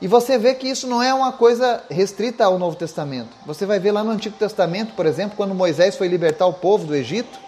E 0.00 0.08
você 0.08 0.38
vê 0.38 0.54
que 0.54 0.68
isso 0.68 0.86
não 0.86 1.02
é 1.02 1.12
uma 1.12 1.32
coisa 1.32 1.84
restrita 1.90 2.44
ao 2.44 2.58
Novo 2.58 2.76
Testamento. 2.76 3.30
Você 3.46 3.66
vai 3.66 3.78
ver 3.78 3.92
lá 3.92 4.02
no 4.02 4.10
Antigo 4.10 4.36
Testamento, 4.36 4.94
por 4.94 5.06
exemplo, 5.06 5.36
quando 5.36 5.54
Moisés 5.54 5.96
foi 5.96 6.08
libertar 6.08 6.46
o 6.46 6.54
povo 6.54 6.86
do 6.86 6.94
Egito. 6.94 7.38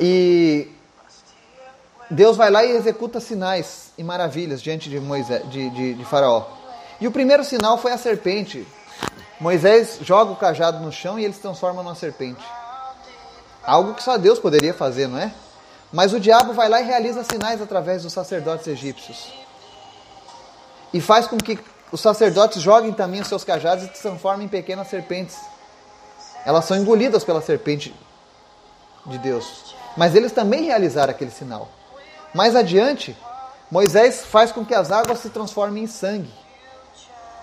E 0.00 0.68
Deus 2.12 2.36
vai 2.36 2.50
lá 2.50 2.64
e 2.64 2.76
executa 2.76 3.20
sinais 3.20 3.92
e 3.98 4.04
maravilhas 4.04 4.62
diante 4.62 4.88
de, 4.88 5.00
Moisés, 5.00 5.48
de, 5.50 5.70
de, 5.70 5.94
de 5.94 6.04
Faraó. 6.04 6.46
E 7.00 7.08
o 7.08 7.10
primeiro 7.10 7.44
sinal 7.44 7.78
foi 7.78 7.92
a 7.92 7.98
serpente. 7.98 8.66
Moisés 9.40 9.98
joga 10.02 10.30
o 10.30 10.36
cajado 10.36 10.78
no 10.78 10.92
chão 10.92 11.18
e 11.18 11.24
ele 11.24 11.34
se 11.34 11.40
transforma 11.40 11.82
numa 11.82 11.94
serpente. 11.94 12.44
Algo 13.64 13.94
que 13.94 14.02
só 14.02 14.16
Deus 14.16 14.38
poderia 14.38 14.74
fazer, 14.74 15.08
não 15.08 15.18
é? 15.18 15.32
Mas 15.92 16.12
o 16.12 16.20
diabo 16.20 16.52
vai 16.52 16.68
lá 16.68 16.80
e 16.80 16.84
realiza 16.84 17.24
sinais 17.24 17.60
através 17.60 18.02
dos 18.02 18.12
sacerdotes 18.12 18.66
egípcios 18.66 19.42
e 20.92 21.00
faz 21.00 21.26
com 21.26 21.38
que 21.38 21.58
os 21.90 22.00
sacerdotes 22.00 22.60
joguem 22.60 22.92
também 22.92 23.20
os 23.20 23.28
seus 23.28 23.44
cajados 23.44 23.84
e 23.84 23.86
se 23.88 24.02
transformem 24.02 24.46
em 24.46 24.48
pequenas 24.48 24.88
serpentes. 24.88 25.36
Elas 26.44 26.64
são 26.64 26.76
engolidas 26.76 27.24
pela 27.24 27.40
serpente 27.40 27.94
de 29.06 29.18
Deus. 29.18 29.74
Mas 29.96 30.14
eles 30.14 30.32
também 30.32 30.64
realizaram 30.64 31.10
aquele 31.10 31.30
sinal. 31.30 31.68
Mais 32.34 32.56
adiante, 32.56 33.16
Moisés 33.70 34.22
faz 34.22 34.52
com 34.52 34.64
que 34.64 34.74
as 34.74 34.90
águas 34.90 35.18
se 35.18 35.30
transformem 35.30 35.84
em 35.84 35.86
sangue. 35.86 36.30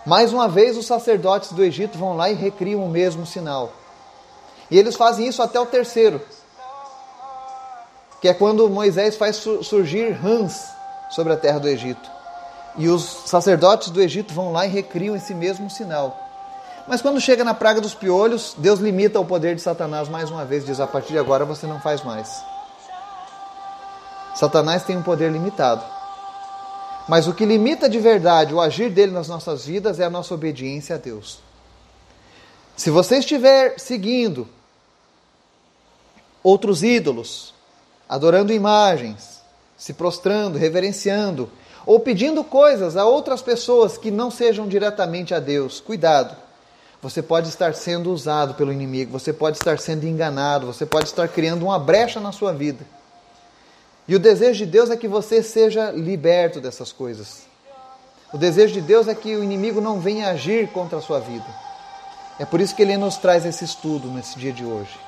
Mais 0.05 0.33
uma 0.33 0.47
vez, 0.47 0.77
os 0.77 0.85
sacerdotes 0.85 1.51
do 1.51 1.63
Egito 1.63 1.97
vão 1.97 2.15
lá 2.15 2.29
e 2.29 2.35
recriam 2.35 2.83
o 2.83 2.89
mesmo 2.89 3.25
sinal. 3.25 3.71
E 4.71 4.77
eles 4.77 4.95
fazem 4.95 5.27
isso 5.27 5.41
até 5.41 5.59
o 5.59 5.65
terceiro, 5.65 6.21
que 8.21 8.27
é 8.27 8.33
quando 8.33 8.69
Moisés 8.69 9.15
faz 9.15 9.35
surgir 9.35 10.11
rãs 10.11 10.67
sobre 11.09 11.33
a 11.33 11.37
terra 11.37 11.59
do 11.59 11.67
Egito. 11.67 12.09
E 12.77 12.87
os 12.87 13.03
sacerdotes 13.03 13.89
do 13.89 14.01
Egito 14.01 14.33
vão 14.33 14.51
lá 14.51 14.65
e 14.65 14.69
recriam 14.69 15.15
esse 15.15 15.33
mesmo 15.33 15.69
sinal. 15.69 16.17
Mas 16.87 17.01
quando 17.01 17.19
chega 17.19 17.43
na 17.43 17.53
praga 17.53 17.81
dos 17.81 17.93
piolhos, 17.93 18.55
Deus 18.57 18.79
limita 18.79 19.19
o 19.19 19.25
poder 19.25 19.55
de 19.55 19.61
Satanás 19.61 20.07
mais 20.07 20.29
uma 20.29 20.45
vez, 20.45 20.65
diz: 20.65 20.79
a 20.79 20.87
partir 20.87 21.13
de 21.13 21.19
agora 21.19 21.45
você 21.45 21.67
não 21.67 21.79
faz 21.79 22.03
mais. 22.03 22.43
Satanás 24.39 24.83
tem 24.85 24.95
um 24.95 25.03
poder 25.03 25.29
limitado. 25.29 25.83
Mas 27.09 27.27
o 27.27 27.33
que 27.33 27.45
limita 27.45 27.89
de 27.89 27.99
verdade 27.99 28.53
o 28.53 28.61
agir 28.61 28.89
dele 28.89 29.11
nas 29.11 29.27
nossas 29.27 29.65
vidas 29.65 29.99
é 29.99 30.05
a 30.05 30.09
nossa 30.09 30.33
obediência 30.33 30.95
a 30.95 30.97
Deus. 30.97 31.39
Se 32.77 32.89
você 32.89 33.17
estiver 33.17 33.77
seguindo 33.77 34.47
outros 36.41 36.83
ídolos, 36.83 37.53
adorando 38.07 38.53
imagens, 38.53 39.41
se 39.77 39.91
prostrando, 39.91 40.57
reverenciando, 40.57 41.51
ou 41.85 41.99
pedindo 41.99 42.41
coisas 42.41 42.95
a 42.95 43.03
outras 43.03 43.41
pessoas 43.41 43.97
que 43.97 44.09
não 44.09 44.31
sejam 44.31 44.69
diretamente 44.69 45.33
a 45.33 45.39
Deus. 45.41 45.81
Cuidado. 45.81 46.33
Você 47.01 47.21
pode 47.21 47.49
estar 47.49 47.75
sendo 47.75 48.09
usado 48.09 48.53
pelo 48.53 48.71
inimigo, 48.71 49.11
você 49.11 49.33
pode 49.33 49.57
estar 49.57 49.79
sendo 49.79 50.05
enganado, 50.05 50.65
você 50.65 50.85
pode 50.85 51.07
estar 51.07 51.27
criando 51.27 51.63
uma 51.63 51.77
brecha 51.77 52.21
na 52.21 52.31
sua 52.31 52.53
vida. 52.53 52.85
E 54.09 54.15
o 54.15 54.19
desejo 54.19 54.65
de 54.65 54.71
Deus 54.71 54.89
é 54.89 54.97
que 54.97 55.07
você 55.07 55.43
seja 55.43 55.91
liberto 55.91 56.59
dessas 56.59 56.91
coisas. 56.91 57.43
O 58.33 58.39
desejo 58.39 58.73
de 58.73 58.81
Deus 58.81 59.07
é 59.07 59.13
que 59.13 59.35
o 59.35 59.43
inimigo 59.43 59.79
não 59.79 59.99
venha 59.99 60.31
agir 60.31 60.67
contra 60.71 60.97
a 60.97 61.01
sua 61.01 61.19
vida. 61.19 61.45
É 62.39 62.43
por 62.43 62.59
isso 62.59 62.73
que 62.75 62.81
ele 62.81 62.97
nos 62.97 63.17
traz 63.17 63.45
esse 63.45 63.63
estudo 63.63 64.07
nesse 64.07 64.39
dia 64.39 64.51
de 64.51 64.65
hoje. 64.65 64.99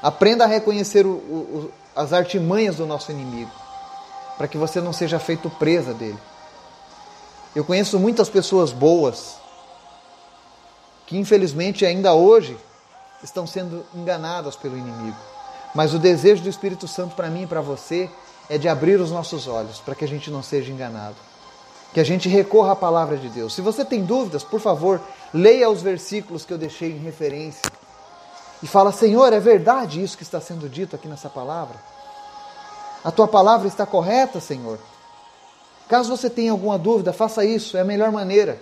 Aprenda 0.00 0.44
a 0.44 0.46
reconhecer 0.46 1.04
o, 1.04 1.14
o, 1.14 1.72
as 1.96 2.12
artimanhas 2.12 2.76
do 2.76 2.86
nosso 2.86 3.10
inimigo 3.10 3.50
para 4.38 4.46
que 4.46 4.56
você 4.56 4.80
não 4.80 4.92
seja 4.92 5.18
feito 5.18 5.50
presa 5.50 5.92
dele. 5.92 6.18
Eu 7.52 7.64
conheço 7.64 7.98
muitas 7.98 8.28
pessoas 8.28 8.70
boas 8.70 9.38
que 11.04 11.18
infelizmente 11.18 11.84
ainda 11.84 12.14
hoje 12.14 12.56
estão 13.24 13.44
sendo 13.44 13.84
enganadas 13.92 14.54
pelo 14.54 14.78
inimigo. 14.78 15.18
Mas 15.74 15.92
o 15.92 15.98
desejo 15.98 16.44
do 16.44 16.48
Espírito 16.48 16.86
Santo 16.86 17.16
para 17.16 17.28
mim 17.28 17.42
e 17.42 17.46
para 17.48 17.60
você 17.60 18.08
é 18.48 18.58
de 18.58 18.68
abrir 18.68 19.00
os 19.00 19.10
nossos 19.10 19.48
olhos 19.48 19.78
para 19.80 19.94
que 19.94 20.04
a 20.04 20.08
gente 20.08 20.30
não 20.30 20.42
seja 20.42 20.72
enganado. 20.72 21.16
Que 21.92 22.00
a 22.00 22.04
gente 22.04 22.28
recorra 22.28 22.72
à 22.72 22.76
palavra 22.76 23.16
de 23.16 23.28
Deus. 23.28 23.54
Se 23.54 23.60
você 23.60 23.84
tem 23.84 24.04
dúvidas, 24.04 24.44
por 24.44 24.60
favor, 24.60 25.00
leia 25.32 25.70
os 25.70 25.82
versículos 25.82 26.44
que 26.44 26.52
eu 26.52 26.58
deixei 26.58 26.92
em 26.92 26.98
referência. 26.98 27.70
E 28.62 28.66
fala, 28.66 28.92
Senhor, 28.92 29.32
é 29.32 29.40
verdade 29.40 30.02
isso 30.02 30.16
que 30.16 30.22
está 30.22 30.40
sendo 30.40 30.68
dito 30.68 30.96
aqui 30.96 31.08
nessa 31.08 31.28
palavra? 31.28 31.76
A 33.04 33.10
tua 33.10 33.28
palavra 33.28 33.68
está 33.68 33.86
correta, 33.86 34.40
Senhor? 34.40 34.78
Caso 35.88 36.14
você 36.14 36.28
tenha 36.28 36.50
alguma 36.50 36.78
dúvida, 36.78 37.12
faça 37.12 37.44
isso, 37.44 37.76
é 37.76 37.80
a 37.80 37.84
melhor 37.84 38.10
maneira. 38.10 38.60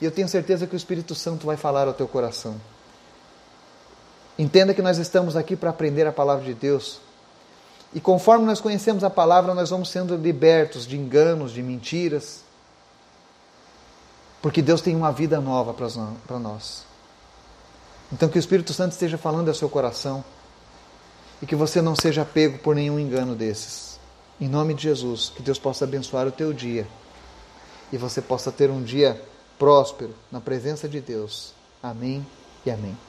E 0.00 0.04
eu 0.04 0.10
tenho 0.10 0.28
certeza 0.28 0.66
que 0.66 0.74
o 0.74 0.76
Espírito 0.76 1.14
Santo 1.14 1.46
vai 1.46 1.56
falar 1.56 1.86
ao 1.86 1.94
teu 1.94 2.08
coração. 2.08 2.56
Entenda 4.38 4.74
que 4.74 4.82
nós 4.82 4.98
estamos 4.98 5.36
aqui 5.36 5.56
para 5.56 5.70
aprender 5.70 6.06
a 6.06 6.12
palavra 6.12 6.44
de 6.44 6.52
Deus. 6.52 7.00
E 7.94 8.00
conforme 8.00 8.44
nós 8.44 8.60
conhecemos 8.60 9.04
a 9.04 9.10
palavra, 9.10 9.54
nós 9.54 9.70
vamos 9.70 9.88
sendo 9.90 10.16
libertos 10.16 10.86
de 10.86 10.96
enganos, 10.96 11.52
de 11.52 11.62
mentiras. 11.62 12.42
Porque 14.42 14.60
Deus 14.60 14.80
tem 14.80 14.94
uma 14.94 15.12
vida 15.12 15.40
nova 15.40 15.74
para 15.74 16.38
nós. 16.38 16.84
Então 18.12 18.28
que 18.28 18.38
o 18.38 18.40
Espírito 18.40 18.72
Santo 18.72 18.92
esteja 18.92 19.18
falando 19.18 19.48
ao 19.48 19.54
seu 19.54 19.68
coração 19.68 20.24
e 21.42 21.46
que 21.46 21.56
você 21.56 21.82
não 21.82 21.96
seja 21.96 22.24
pego 22.24 22.58
por 22.58 22.74
nenhum 22.74 22.98
engano 22.98 23.34
desses. 23.34 23.98
Em 24.40 24.48
nome 24.48 24.74
de 24.74 24.82
Jesus, 24.82 25.32
que 25.34 25.42
Deus 25.42 25.58
possa 25.58 25.84
abençoar 25.84 26.26
o 26.26 26.32
teu 26.32 26.52
dia 26.52 26.86
e 27.92 27.96
você 27.96 28.20
possa 28.20 28.52
ter 28.52 28.70
um 28.70 28.82
dia 28.82 29.20
próspero 29.58 30.14
na 30.30 30.40
presença 30.40 30.88
de 30.88 31.00
Deus. 31.00 31.52
Amém 31.82 32.26
e 32.64 32.70
amém. 32.70 33.05